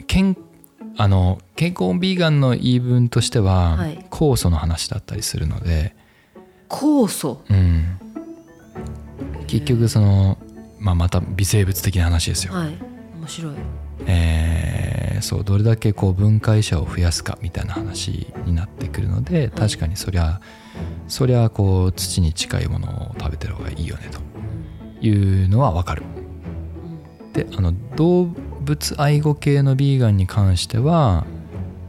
[0.07, 0.37] 健
[0.97, 4.07] あの健康ビーガンの言い分としては、はい。
[4.09, 5.97] 酵素の話だったりするので、
[6.69, 7.43] 酵素？
[7.51, 7.99] うん、
[9.49, 10.39] 結局その、
[10.79, 12.79] まあ、また微生物的な話ですよ、はい。
[13.19, 13.55] 面白い。
[14.07, 14.52] えー
[15.23, 20.41] そうどれだけこう分解者を増やすかみたいな話になってくるので確かにそりゃ
[21.09, 26.03] そりゃこう土に近いものを食べてる方がいいよねというのはわかる。
[27.33, 31.25] であの動物愛護系のビーガンに関しては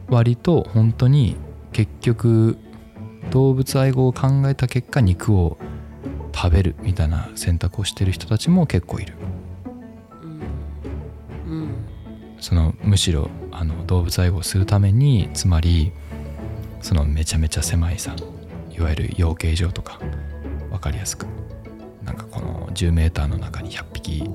[0.08, 1.36] 割と本当に
[1.74, 2.58] 結局
[3.30, 5.58] 動物愛護を考えた結果肉を
[6.34, 9.16] 食べるみたいな選択をしてる人たちも結構いる。
[12.44, 15.94] そのむしろあの動物愛護をするためにつまり
[16.82, 18.14] そのめちゃめちゃ狭いさ
[18.70, 19.98] いわゆる養鶏場とか
[20.70, 21.26] 分かりやすく
[22.04, 24.30] なんかこの 10m の中に100匹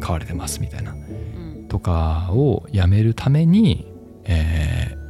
[0.00, 1.66] 飼われてますみたいなうん。
[1.68, 3.86] とかをやめるために、
[4.24, 5.02] えー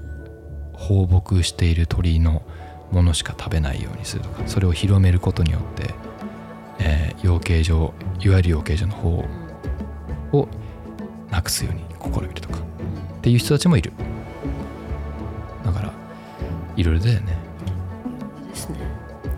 [0.74, 2.42] 放牧している鳥の
[2.90, 5.94] ものしか食べないようにするとかそれを広めることによって、
[6.80, 9.24] えー養鶏場いわゆる養鶏場の方
[10.32, 10.48] を
[11.32, 12.58] なくすように試みるとか。
[12.58, 12.60] っ
[13.22, 13.92] ていう人たちもいる。
[15.64, 15.92] だから
[16.76, 17.36] いろいろだよね。
[18.50, 18.78] ですね。
[19.22, 19.28] こ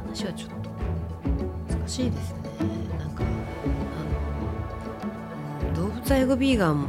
[0.00, 2.38] の話はちょっと難しいですね。
[2.98, 3.26] なんかあ
[5.64, 6.88] のうん動物愛護ビーガンも、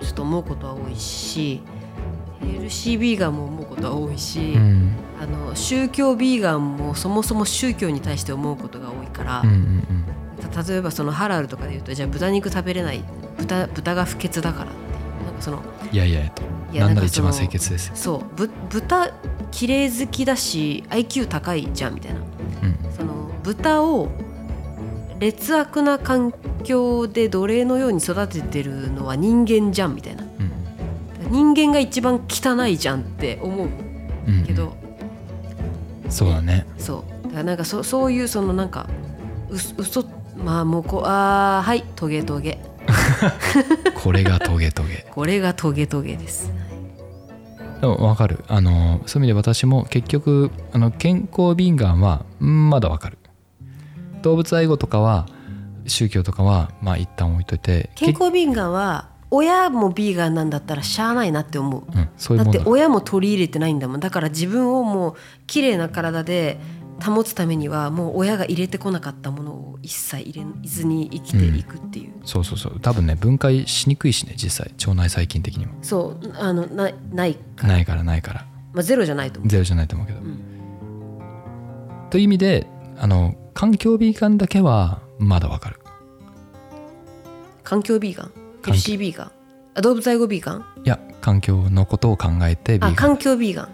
[0.00, 1.60] うん、ちょっと思うことは多いし
[2.40, 4.92] ヘルシービーガンも思うことは多いし、うん。
[5.20, 9.97] あの宗教ビーガンもそもそも宗教に対して思うことが多いから、うんうんた
[10.68, 13.04] 例えばそのハラルとかで言うとじゃあ豚肉食べれない
[13.38, 15.24] 豚豚が不潔だからって。
[15.24, 19.10] なんかそのうんいやいやといやなんなら一番清潔ですよ、そうぶ豚
[19.50, 22.20] 綺麗好きだし IQ 高いじゃんみたいな。
[22.20, 22.92] うん。
[22.92, 24.08] その豚を
[25.18, 26.32] 劣悪な環
[26.62, 30.24] 境で奴隷のように育ててるのは人間じゃんみたいな。
[30.24, 30.52] うん。
[31.30, 33.68] 人間が一番汚いじゃんって思う
[34.26, 34.44] うんうん。
[34.44, 34.76] けど、
[36.10, 36.66] そうだね。
[36.78, 37.22] そう。
[37.24, 38.86] だからなんかそそういうそのなんか
[39.48, 40.04] う嘘
[40.44, 42.58] まあもうこうあーはいトゲトゲ。
[43.94, 45.06] これがトゲトゲ。
[45.14, 46.52] これがトゲトゲです。
[47.80, 48.44] でも分かる。
[48.48, 53.18] あのそういう意味で私も結局あの健康ビーガンはんまだ分かる。
[54.22, 55.26] 動物愛護とかは
[55.86, 61.92] 宗教とかはまあ一旦置いといて健康ビーガンは親もビーガンなんだったらしゃあないなって思う。
[61.92, 64.00] けうん、そういうだって親も取り入れてないんだもん。
[64.00, 65.14] だから自分をもう
[65.46, 66.58] 綺麗な体で
[67.00, 72.80] 保つためにはもう親が入れてこなかったものを一切入れずに生きていくっていう、そうそうそう。
[72.80, 74.74] 多分ね分解しにくいしね実際。
[74.78, 75.74] 腸内細菌的にも。
[75.82, 76.32] そう。
[76.36, 78.46] あのないない、ないからないから。
[78.72, 79.48] まあ、ゼロじゃないと思う。
[79.50, 80.38] ゼロじゃないと思うけど、ん。
[82.10, 82.66] という意味で
[82.98, 85.80] あの環境ビーガンだけはまだ分かる。
[87.64, 88.32] 環境ビーガン？
[88.62, 88.72] 境。
[88.72, 89.30] FC ビーガン？
[89.74, 90.64] あ動物愛護ビーガン？
[90.84, 92.92] いや環境のことを考えてビーガン。
[92.92, 93.68] あ環境ビーガン。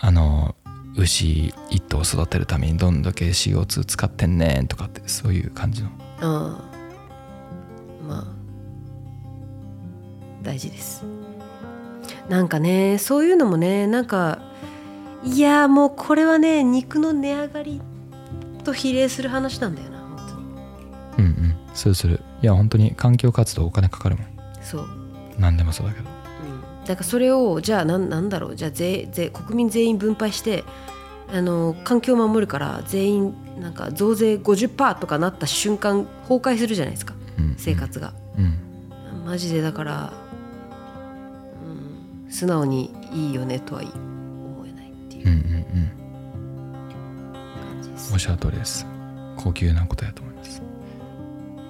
[0.00, 0.54] あの
[0.96, 6.74] 牛一頭育てるためにどんだけ CO2 使ってんねんとかってそういう感じのああ
[8.06, 8.24] まあ
[10.42, 11.04] 大事です。
[12.28, 14.40] なんかねそういうのもねなんか
[15.24, 17.80] いやもうこれはね肉の値上がり
[18.62, 20.16] と比例する話なんだよな本
[21.16, 21.28] 当に。
[21.28, 21.56] うんうん。
[21.74, 22.20] するする。
[22.42, 24.26] いや本当に環境活動お金かかるもん。
[24.62, 24.88] そう、
[25.38, 26.08] 何でもそうだけど。
[26.08, 26.13] うん、
[26.86, 30.64] だからそれをじゃあなんなんだろうじゃあ税税国民全員分配して
[31.28, 37.54] あの環境を守るから全員なんか増税50%とかなった瞬間崩壊するじゃないですかうん。
[37.56, 38.12] 生活が。
[38.36, 39.24] うん。
[39.24, 40.12] マジでだから、
[42.24, 45.28] うん、素直にいいよねとは思えないっていう。
[45.28, 45.44] うんうん
[47.84, 48.12] うん。
[48.12, 48.18] おっ。
[48.18, 48.86] しゃる通りです。
[49.36, 50.62] 高級なことやと思います。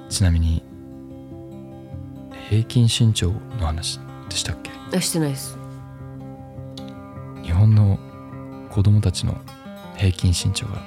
[0.09, 0.63] ちなみに
[2.51, 4.71] 平均身長の話でしたっけ？
[4.97, 5.59] あしてないです。
[7.43, 7.99] 日本の
[8.71, 9.37] 子供たちの
[9.97, 10.83] 平均身長が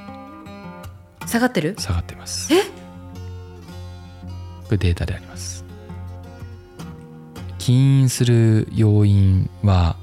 [1.25, 1.75] 下がってる？
[1.77, 2.53] 下がっています。
[2.53, 2.63] え？
[2.63, 2.69] こ
[4.71, 5.65] れデータであります。
[7.57, 9.95] 起因する要因は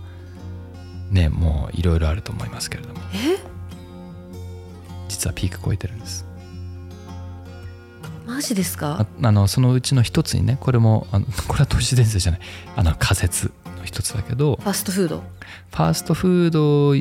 [1.11, 3.01] ねもういろいろあると思いますけれども。
[3.15, 3.39] え？
[5.09, 6.27] 実はピーク超えてるんです
[8.27, 9.07] マジですか？
[9.23, 12.41] ああのそのうちの一つにねこれもあの これは都市伝説じゃない。
[12.77, 15.23] あの仮説の一つだけどファストフード？
[15.71, 16.95] ファーストフード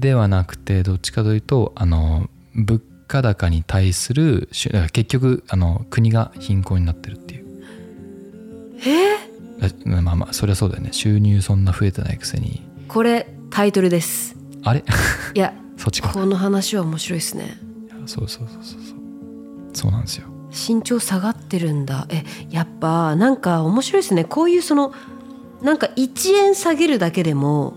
[0.00, 4.48] ではなくてどっちかというとあの物価高に対する
[4.92, 7.46] 結局あの国が貧困になってるっていう。
[9.60, 9.64] え？
[9.66, 10.90] ーえまあまあそりゃそうだよね。
[10.92, 12.62] 収入そんな増えてないくせに。
[12.88, 14.36] これタイトルです。
[14.64, 14.84] あれ？
[15.34, 16.08] いや そっちか。
[16.08, 17.58] この話は面白いですね。
[18.06, 19.00] そうそうそうそうそう。
[19.72, 22.06] そうなんですよ身長下がってるんだ。
[22.08, 24.24] えやっぱなんか面白いですね。
[24.24, 24.92] こういうその
[25.62, 27.74] なんか1円下げるだけでも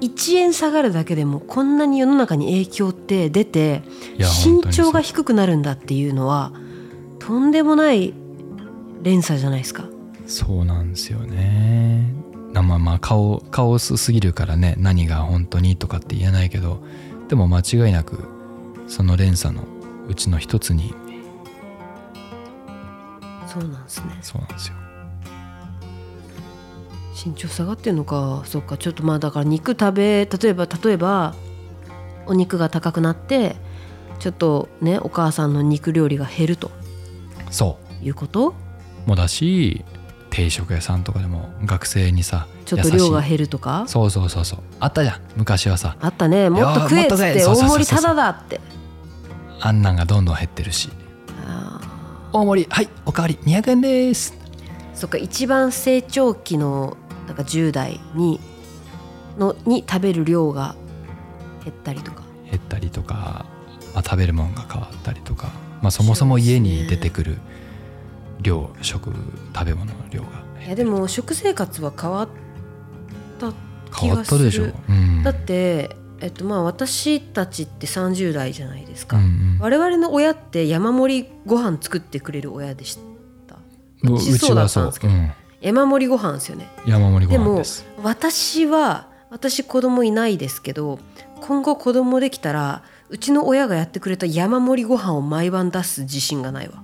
[0.00, 3.82] 1円下がるだけでもこんなに世の中に影響って出て
[4.18, 6.52] 身長が低くなるんだっていうのは
[7.18, 8.14] とんでもない
[9.02, 9.88] 連鎖じゃないですか。
[10.26, 12.12] そうなんですよね。
[12.52, 16.82] なまあまあ顔顔薄すぎるからね何が本当にとかって言えないけど
[17.28, 18.24] でも間違いなく
[18.88, 19.64] その連鎖の
[20.08, 20.94] うちの一つに
[23.60, 24.18] そうなんですね。
[24.20, 24.74] そうなんですよ。
[27.24, 28.42] 身長下がってんのか。
[28.44, 31.34] そっかちょっとまあだから肉食べ例えば例えば
[32.26, 33.56] お肉が高くなって
[34.18, 36.70] ちょっとねお母さんの肉料理が減ると。
[37.50, 38.50] そいうこと？
[38.50, 39.84] うもだし
[40.28, 43.84] 定食屋さんとかでも学生にさちょっと量が減るとか？
[43.86, 44.58] そうそうそうそう。
[44.80, 45.20] あったじゃん。
[45.36, 45.96] 昔はさ。
[46.00, 46.50] あったね。
[46.50, 48.60] もっと食えっつって大盛りタダだって。
[49.60, 50.90] あんなんがどんどん減ってるし。
[50.90, 51.05] あ
[52.36, 52.68] 大盛り。
[52.70, 54.34] はいおかわり200円です。
[54.34, 58.40] ーそっか一番成長期のなんか10代に
[59.38, 60.76] のに食べる量が
[61.64, 62.24] 減ったりとか。
[62.50, 63.46] 減ったりとか、
[63.94, 67.38] まあ、食べるもんが変わったりとか、まあ、そもそも家に出てくる
[68.40, 69.12] 量食
[69.54, 70.28] 食べ物の量が
[70.64, 72.28] いやでも食生活は変わっ
[73.40, 73.52] た
[73.92, 74.36] 気変わがする。
[74.36, 79.58] ったでしょ、うん、だって、えっと、まあ私たちって30代じゃないですか、うんうん。
[79.60, 82.98] 我々の親って山盛りご飯作ってくれる親でし
[83.46, 83.56] た。
[84.08, 85.12] ううちそうだったんですけど。
[85.12, 86.68] うん、山盛りご飯ですよね。
[86.86, 87.86] 山盛りでもご飯です。
[88.02, 90.98] 私は私子供いないですけど
[91.40, 96.82] 今後子供できたらうちの親がやってくれた山盛りご飯を毎晩出す自信がないわ。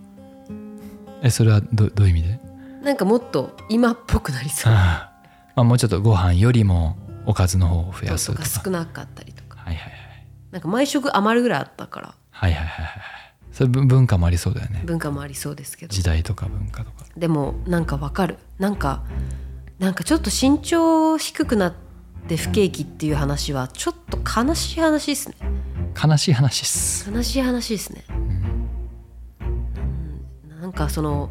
[1.22, 2.40] えそれはどどういう意味で？
[2.82, 4.72] なんかもっと今っぽくなりそう。
[4.72, 5.12] ま
[5.54, 8.44] あもうちょっとご飯よりもおかずの方を増やすとか。
[8.44, 9.58] 少なかったりとか。
[9.58, 10.26] はいはいはい。
[10.50, 12.14] なんか毎食余るぐらいあったから。
[12.30, 13.02] はいはいはいはい
[13.52, 14.82] それ文文化もありそうだよね。
[14.86, 15.92] 文化もありそうですけど。
[15.92, 17.04] 時代とか文化とか。
[17.16, 18.38] でもなんかわかる。
[18.58, 19.02] なんか
[19.78, 21.74] なんかちょっと身長低くなっ
[22.28, 25.36] て不景気っていう話はちょっと悲しい話ですね。
[26.02, 27.10] 悲しい話っす。
[27.10, 28.04] 悲しい話ですね、
[29.42, 30.60] うん。
[30.62, 31.30] なんかその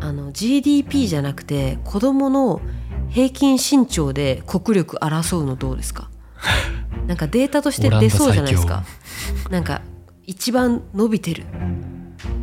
[0.00, 2.60] あの GDP じゃなくて子供の
[3.14, 6.10] 平均身長で国力争うのどうですか？
[7.06, 8.84] なんかデータとして出そうじゃないですか。
[9.50, 9.82] なんか
[10.26, 11.44] 一番伸びてる。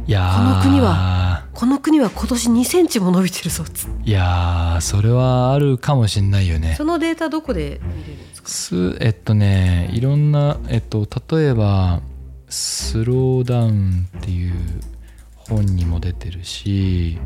[0.08, 0.38] いやー。
[0.38, 3.64] この国はこの国は今年2センチも伸びてるぞ
[4.06, 6.76] いやーそれはあるかもしんないよね。
[6.78, 8.48] そのデータどこで見れるんですか？
[8.50, 12.02] すえっとねいろんなえっと例えば
[12.50, 14.54] 「スローダウン」っていう
[15.36, 17.20] 本にも出てるし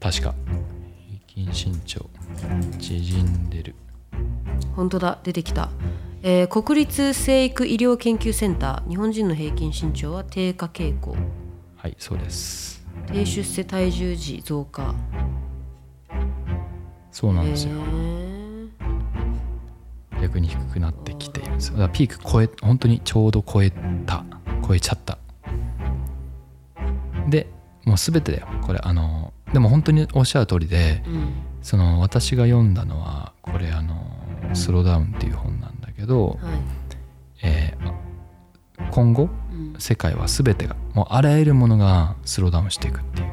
[0.00, 0.34] 確か
[1.34, 2.08] 平均身長
[2.78, 3.50] 縮ん。
[3.50, 3.74] でる
[4.76, 5.70] 本当だ出てきた、
[6.22, 11.16] えー国立生育医療研究センター日本人の平均身長は低下傾向。
[11.76, 12.84] はいそうです。
[13.06, 14.94] 低出世体重児増加。
[17.10, 18.68] そうなんですよ、へー。
[20.22, 21.72] 逆に低くなってきているんですよ。
[21.74, 23.70] だからピーク超え本当にちょうど超え
[24.06, 24.24] た。
[24.66, 25.18] 超えちゃった。
[27.28, 27.48] で
[27.84, 28.46] もう全てだよ。
[28.62, 34.06] これあのでも本当におっしゃる通りでうんその私が読んだのはこれあの
[34.54, 36.38] 「スローダウン」っていう本なんだけど、はい。
[37.42, 38.10] えー
[38.90, 43.28] 今後うん、世界は全てがもうあらゆるものがスローダウンしていくっていう。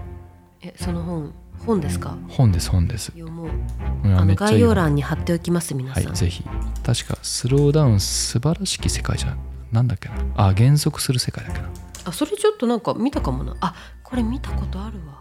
[0.61, 1.33] えその本
[1.65, 2.17] 本ですか？
[2.27, 3.13] 本です本です。
[3.13, 4.35] 読もう。
[4.35, 6.43] 概要欄に貼っておきます皆さん、はいぜひ。
[6.85, 9.37] 確かスローダウン素晴らしき世界じゃ
[9.71, 10.15] なんだっけな。
[10.35, 11.69] あ減速する世界だっけな。
[12.03, 13.55] あそれちょっとなんか見たかもな。
[13.61, 13.73] あ
[14.03, 15.16] これ見たことあるわ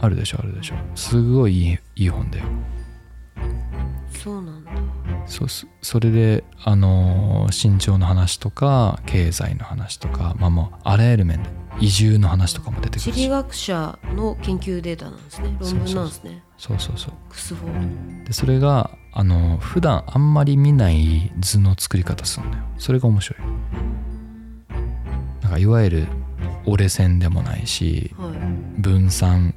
[0.00, 0.74] あるでしょあるでしょ。
[0.94, 2.44] すごいいいいい本だよ。
[4.10, 4.70] そうなんだ。
[5.26, 13.20] そうすそれであのー身長の話とか経済の話とかまあもうあらゆる面で移住の話とかも出てく地るし。
[13.22, 15.56] 理学者の研究データなんですね。
[15.60, 16.42] 論文なんですね。
[16.56, 22.64] そうそうそうクスフォーでそれがあの普段あんまり見ない図の作り方するんだよ。
[22.78, 23.40] それが面白い。
[25.42, 26.06] なんかいわゆる
[26.66, 28.38] 折れ線でもないしドはい。
[28.80, 29.54] 分散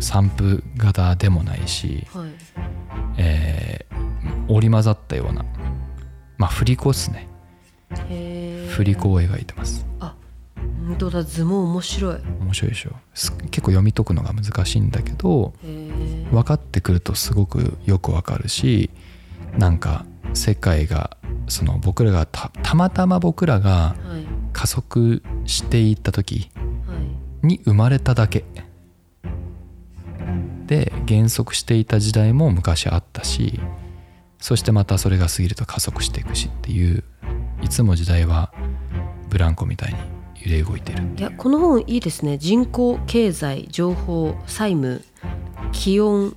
[0.00, 2.30] 散布型でもないし、はい。
[3.18, 3.94] えー
[4.46, 5.42] 織り交ざったような
[6.36, 7.28] まあ振り子ですね。
[8.68, 9.86] 振り子を描いてます。
[10.00, 10.14] あ
[10.86, 12.14] 本当だ図も面白い。
[12.16, 12.90] へ面白いでしょ。
[13.14, 18.90] す結構読み解くのが難しいんだけどえ分かってくるとすごくよく分かるし
[19.56, 21.16] なんか世界が
[21.48, 24.26] その僕らがたたまたま僕らがはい。
[24.52, 26.50] 加速していった時
[26.86, 26.94] は
[27.42, 27.46] い。
[27.46, 28.44] に生まれただけ
[30.66, 33.60] で減速していた時代も昔あったし
[34.38, 37.04] そしてまたそれが過ぎると加速していくしっていう
[37.62, 38.52] いつも時代は
[39.28, 39.98] ブランコみたいに
[40.44, 42.36] 揺れ動いてるいやこの本いいですね。
[42.36, 45.02] 人口経済情報債務
[45.72, 46.36] 気温。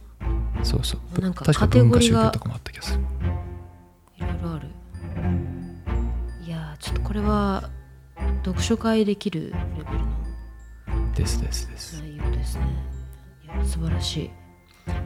[0.63, 1.21] そうそう。
[1.21, 3.01] なんか確か文化宗教とかもあった気がする。
[4.17, 4.67] いろいろある。
[6.45, 7.69] いやーちょっとこれは
[8.45, 9.99] 読書会できるレベル
[10.97, 12.01] のですですです。
[12.01, 12.86] 内容ですね
[13.63, 14.31] 素晴らしい、
[14.87, 15.01] はい。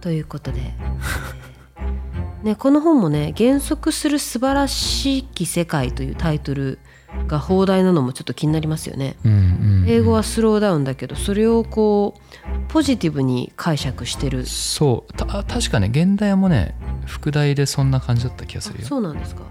[0.00, 0.74] ということで、え
[2.42, 6.78] ーね、この本もね「減速する素晴らしき世界」というタイトル
[7.26, 9.16] が放題なのもちょっと気になりますよね。
[9.24, 9.88] うんうんうん。
[9.88, 12.20] 英語はスローダウンだけどそれをこう
[12.68, 14.46] ポジティブに解釈してる。
[14.46, 15.12] そう。
[15.12, 16.74] た確かね現代もね
[17.06, 19.42] 副題でそんな感じだった気がするあよそうなんですか。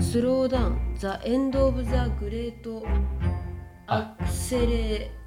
[0.00, 2.54] スローダウン The End of the Great
[3.86, 5.23] あ Acceleration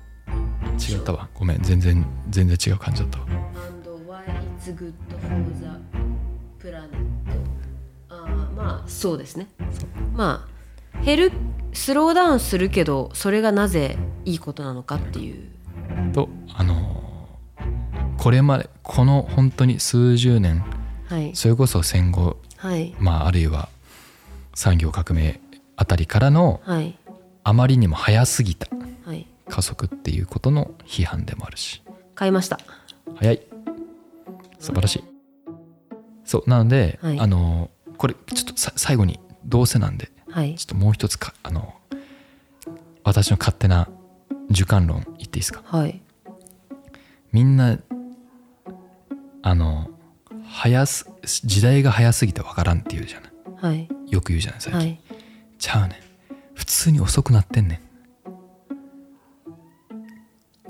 [0.77, 1.27] 違ったわ。
[1.33, 1.61] ごめん。
[1.61, 3.25] 全然全然違う感じだったわ。
[3.27, 4.23] And why
[4.59, 5.65] it's good for the
[6.59, 6.89] planet
[8.09, 9.47] あーまあそうですね。
[10.13, 10.47] ま
[10.99, 11.31] あ減る
[11.73, 15.47] スローダウンするけどそれがなぜいいことなのかっていう。
[16.13, 16.97] とあのー
[18.17, 20.63] これまでこの本当に数十年
[21.07, 21.31] はい。
[21.35, 22.93] それこそ戦後はい。
[22.99, 23.69] まああるいは
[24.53, 25.39] 産業革命
[25.75, 26.97] あたりからのはい。
[27.43, 28.67] あまりにも早すぎた
[29.47, 31.81] はい加速っていうことの批判でもあるし。
[32.15, 32.59] 買いました。
[33.15, 33.41] 早い。
[34.59, 35.03] 素晴らしい。
[36.25, 37.19] そうなので、はい。
[37.19, 40.55] あのこれちょっとさ最後にどうせなんではい。
[40.55, 41.73] ちょっともう一つかあの
[43.03, 43.87] 私の勝手な
[44.49, 45.63] 主観論言っていいですか？
[45.65, 46.01] はい。
[47.31, 47.79] みんな
[49.43, 49.89] あの
[50.43, 51.09] 早す
[51.45, 53.31] 時代が早すぎてわからんって言うじゃない。
[53.55, 53.87] はい。
[54.09, 55.01] よく言うじゃない最近、はい。
[55.57, 55.97] ちゃうねん
[56.53, 57.79] 普通に遅くなってんねん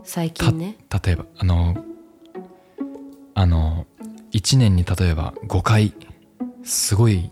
[0.08, 0.78] 最た近ね。
[1.06, 1.76] 例えばあの
[3.36, 3.86] あの
[4.32, 5.94] 1年に例えば5回
[6.64, 7.30] すごい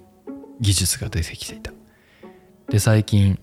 [0.60, 1.72] 技術が出てきていた。
[2.68, 3.40] で最近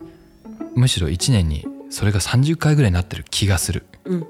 [0.74, 3.86] むしろ1年にそれが30回ぐらいになってる気がする。
[4.04, 4.26] うん。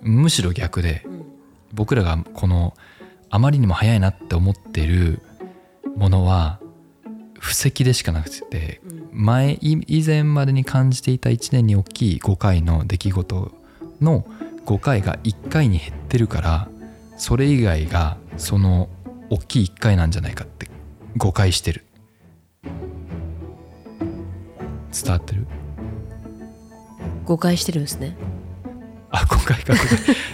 [0.00, 1.26] むしろ逆でうん。
[1.74, 2.74] 僕らがこの
[3.28, 5.20] あまりにも早いなって思ってる
[5.96, 6.60] ものは
[7.38, 9.08] 布石でしかなくてうん。
[9.12, 13.52] 前い以前までに感じていた1年に大きい5回の出来事
[14.02, 14.24] の
[14.66, 16.68] 5回が1回に減ってるから
[17.16, 18.88] それ以外がその
[19.30, 20.68] 大きい1回なんじゃないかって
[21.16, 21.84] 誤解してる。
[24.92, 25.46] 伝わってる？
[27.24, 28.16] 誤解してるんですね。
[29.10, 29.74] あ誤解か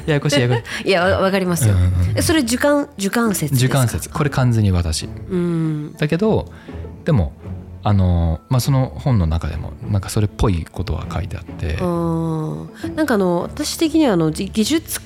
[0.06, 4.08] ややこしいややこしい いやわわかりますよ、うんうんえそれ主観主観説です主か観説。
[4.08, 5.06] これ完全に私。
[5.06, 5.94] うん。
[5.98, 6.50] だけど
[7.04, 7.32] でも
[7.88, 11.76] あのまあその本の中でもなんかそれっぽいことは書いてあって。
[12.94, 15.00] なんかあの私的にはあのじ技術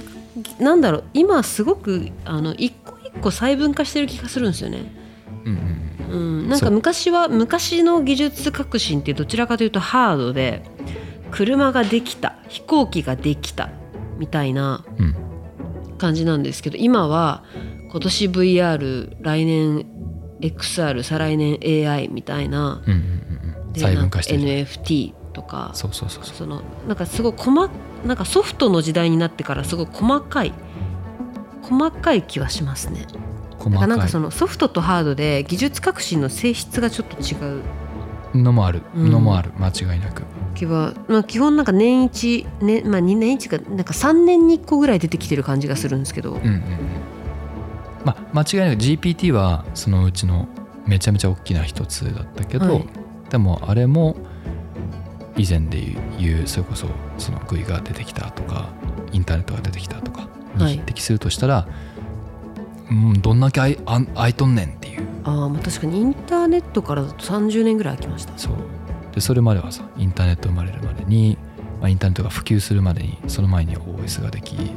[0.59, 4.93] なんだろう今すごくあの一個一個細分化してる気がするんですよね。
[5.45, 10.64] うんうんうん、なんか昔は昔の技術革新ってどちらかというとハードで
[11.30, 13.70] 車ができた飛行機ができた
[14.18, 14.85] みたいな
[15.99, 17.45] 感じなんですけど今は
[17.91, 19.87] 今年 VR 来年
[20.43, 23.72] XR 再来年 AI みたいなうんうんうんうん。
[23.72, 24.38] で細分化してる。
[24.40, 26.34] なんか NFT とかそうそうそうそう。
[26.34, 27.70] そのなんかすごい細
[28.05, 30.53] なんかソフトの時代になってからすごい細かい
[31.62, 33.07] 細かい気はしますね。
[33.59, 37.62] 細だからなんかそのソフトとハードで技術革新の性質がちょっと違う。
[38.34, 38.82] のもある。
[38.95, 39.11] うん。
[39.11, 39.53] のもある。
[39.59, 40.22] 間違いなく。
[40.55, 46.62] 気は、まあ、基本なんか年一、ねまあ、2年一かなんか3年に1個ぐらい出てきてる感じがするんですけど、うんうんうん
[48.05, 50.49] まあ間違いなく GPT はそのうちの
[50.87, 52.89] めちゃめちゃ大きな一つだったけど、はい。
[53.31, 54.17] でもあれも
[55.37, 55.81] 以前で
[56.19, 56.89] 言うそれこそ
[57.19, 58.69] その GUI が出てきたとか
[59.13, 60.29] インターネットが出てきたとか
[60.59, 60.73] はい。
[60.73, 61.67] に匹敵するとしたら、
[62.91, 65.07] うん、どんだけあいあいとんねんっていう。
[65.25, 68.37] ああまあ確かにインターネットからだと30年ぐらい空きました。
[68.37, 68.55] そう。
[69.15, 71.39] でそれまではさインターネット生まれるまでに、
[71.81, 74.73] まあ、インターネットが普及するまでにその前に OS ができ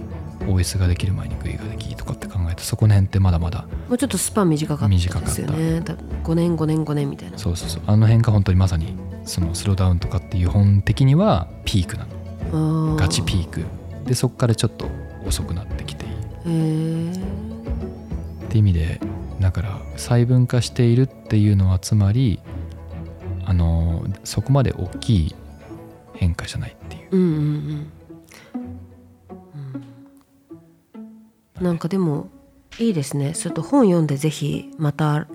[0.46, 5.82] OS ができる前に GUI ができとかって考えてそこの辺ってまだまだもうちょっとスパン短かったですよね。
[5.82, 7.38] 多分5年5年5年みたいな。
[7.38, 7.84] そうそうそう。
[7.88, 12.06] あの辺が本当にまさにそのスローダウンとかっていう本的にはピークな
[12.52, 12.96] の。
[12.96, 13.66] ガチピーク。
[14.06, 14.88] でそこからちょっと
[15.26, 16.10] 遅くなってきてい
[16.46, 17.12] る。
[17.12, 19.02] って意味で
[19.40, 22.40] だから細分化しているっていうのはつまり
[23.46, 25.36] あのそこまで大きい
[26.14, 27.10] 変化じゃないっていう。
[27.12, 27.92] うんうんうん
[31.62, 32.30] なんかでも
[32.80, 33.34] いいですね。
[33.34, 35.28] ちょっと本読んでぜひまた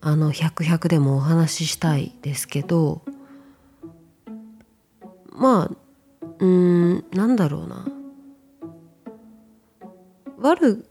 [0.00, 3.02] あの100、100でもお話ししたいですけど
[5.32, 5.76] まあ
[6.38, 7.86] うーんなんだろうな。
[10.40, 10.86] 悪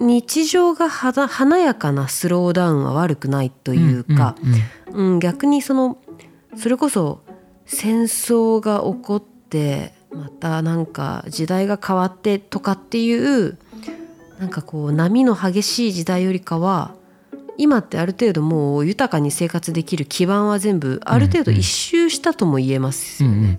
[0.00, 4.34] 日常がはだ華やかなスローダウンは悪くないというか、
[4.92, 5.14] うんうん。
[5.14, 5.98] うん、逆にその
[6.56, 7.22] それこそ
[7.66, 13.58] 戦争が起こってまたなんか時代が変わってとかっていう
[14.38, 16.94] なんかこう波の激しい時代よりかは
[17.56, 23.36] 今ってある程度もう豊かに生活できる基盤は全部ある程度一周したとも言えますよね。
[23.36, 23.58] うんうん。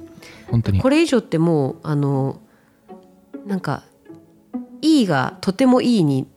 [0.52, 0.82] 本当に。
[0.82, 2.40] これ以上ってもうあの
[3.46, 3.84] なんか
[4.82, 6.28] いいがとてもいいに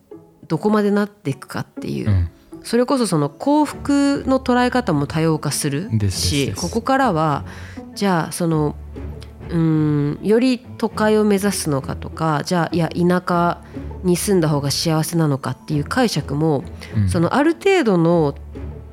[0.47, 2.31] どこまでなっていくかっていう、うん。
[2.63, 7.45] それこそその幸福の捉え方も多様化するしここからは
[7.95, 8.77] じゃあその
[9.49, 10.19] うーん。
[10.23, 13.63] より都会を目指すのかとかじゃあいや田舎
[14.03, 16.65] に住んだ方が幸せなのかっていう解釈も、
[16.97, 17.09] うん。
[17.09, 18.35] そのある程度の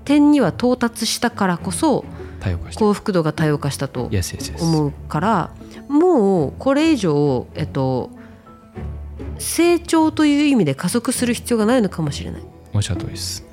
[0.06, 2.06] 点には到達したからこそ
[2.72, 4.10] 幸福度が多様化したと
[4.60, 5.52] 思うから
[5.88, 8.12] もうこれ以上、えっと、
[9.40, 12.42] 成長という意味で加速する必要がないのかもしれない。
[12.74, 13.46] おっしゃる通りです。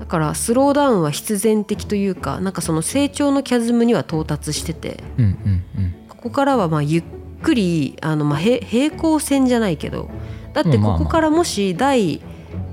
[0.00, 5.02] だからスローダウンは必然的というかなんかその成長のキャズムには到達してて。
[5.18, 5.94] うんうんうん
[6.24, 7.04] ここからはまあゆっ
[7.42, 10.08] くりあのまあ平平行線じゃないけど
[10.54, 12.22] だってここからもし第、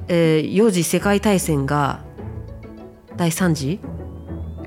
[0.08, 2.02] えー4次世界大戦が
[3.18, 3.80] 第3次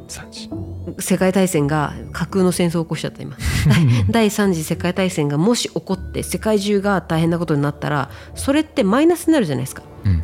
[0.06, 0.50] ？3時
[0.98, 3.38] 世界大戦が架空の戦争を起こしちゃった今。
[4.10, 9.82] 第3次世界大戦がもし起こって世界中が大変なことになったらそれってマイナスになるじゃないですか。
[10.04, 10.22] うん。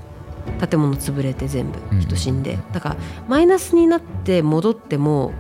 [0.69, 2.01] 建物潰れて全部うん。
[2.01, 2.59] 人死んで。
[2.75, 2.97] だから
[3.27, 5.33] マイナスになって戻っても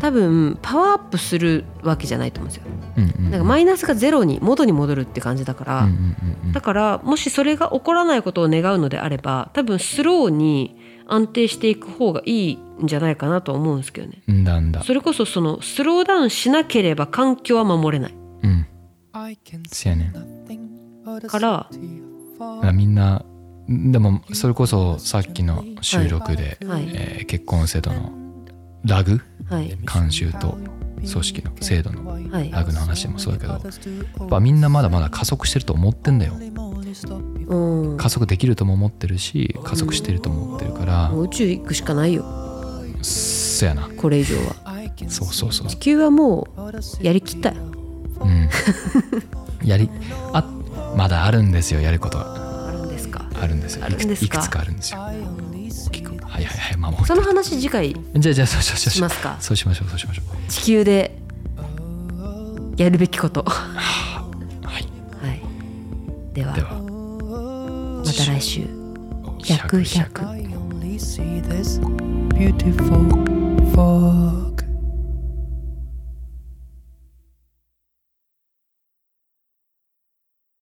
[0.00, 2.70] 多分パワーアップするわけじゃないと思うんですよ。
[2.96, 10.76] うんうんなんかマイナスがゼロに元に戻るって感じだから、うんうんうんだからもしそれが起こらないことを願うのであれば多分スローに
[11.06, 14.22] 安定していく方がいいんじゃないかなとは思うんですけどね。
[14.26, 14.82] うんだんだ。
[14.82, 18.14] それこそそのスローダウンしなければ環境は守れない。
[18.42, 18.66] うん。
[19.12, 20.12] Can せやね。
[21.26, 21.68] から
[22.72, 23.24] みんな
[23.68, 26.88] でもそれこそさっきの収録で、はい。
[26.94, 28.27] えー結婚制度の
[28.84, 29.20] ラグ？
[29.48, 29.76] はい。
[29.84, 30.58] 慣習と
[30.96, 32.50] 組織の制度のはい。
[32.50, 36.34] ラグの話もそうだけどやっぱみんなまだまだ加速してると思ってんだよ。
[37.46, 37.96] うん。
[37.96, 41.08] 加速できるとも思ってるし加速してるとも思ってるから。
[41.10, 42.24] もう宇宙行くしかないよ。
[43.02, 43.88] そやな。
[43.96, 44.56] これ以上は。
[45.08, 47.54] そうそうそう地球はもうやりきったよ。
[48.20, 48.48] うん。
[49.66, 49.88] やり
[50.32, 50.44] あ
[50.96, 53.28] まだあるんですよやることがあるんですか。
[53.40, 53.86] あるんですよ。
[53.86, 55.00] いくつかあるんですよ
[56.38, 59.36] はいはいはい、まあ、もうその話次回じゃあじゃあしますか？
[59.40, 60.24] そうしましょうそうしましょう。
[60.50, 61.18] 地球で
[62.76, 63.42] やるべきこと。
[63.44, 64.20] は
[64.62, 64.84] い、
[65.26, 65.42] はい、
[66.34, 66.54] では
[68.04, 68.62] また来週。
[69.38, 69.82] 100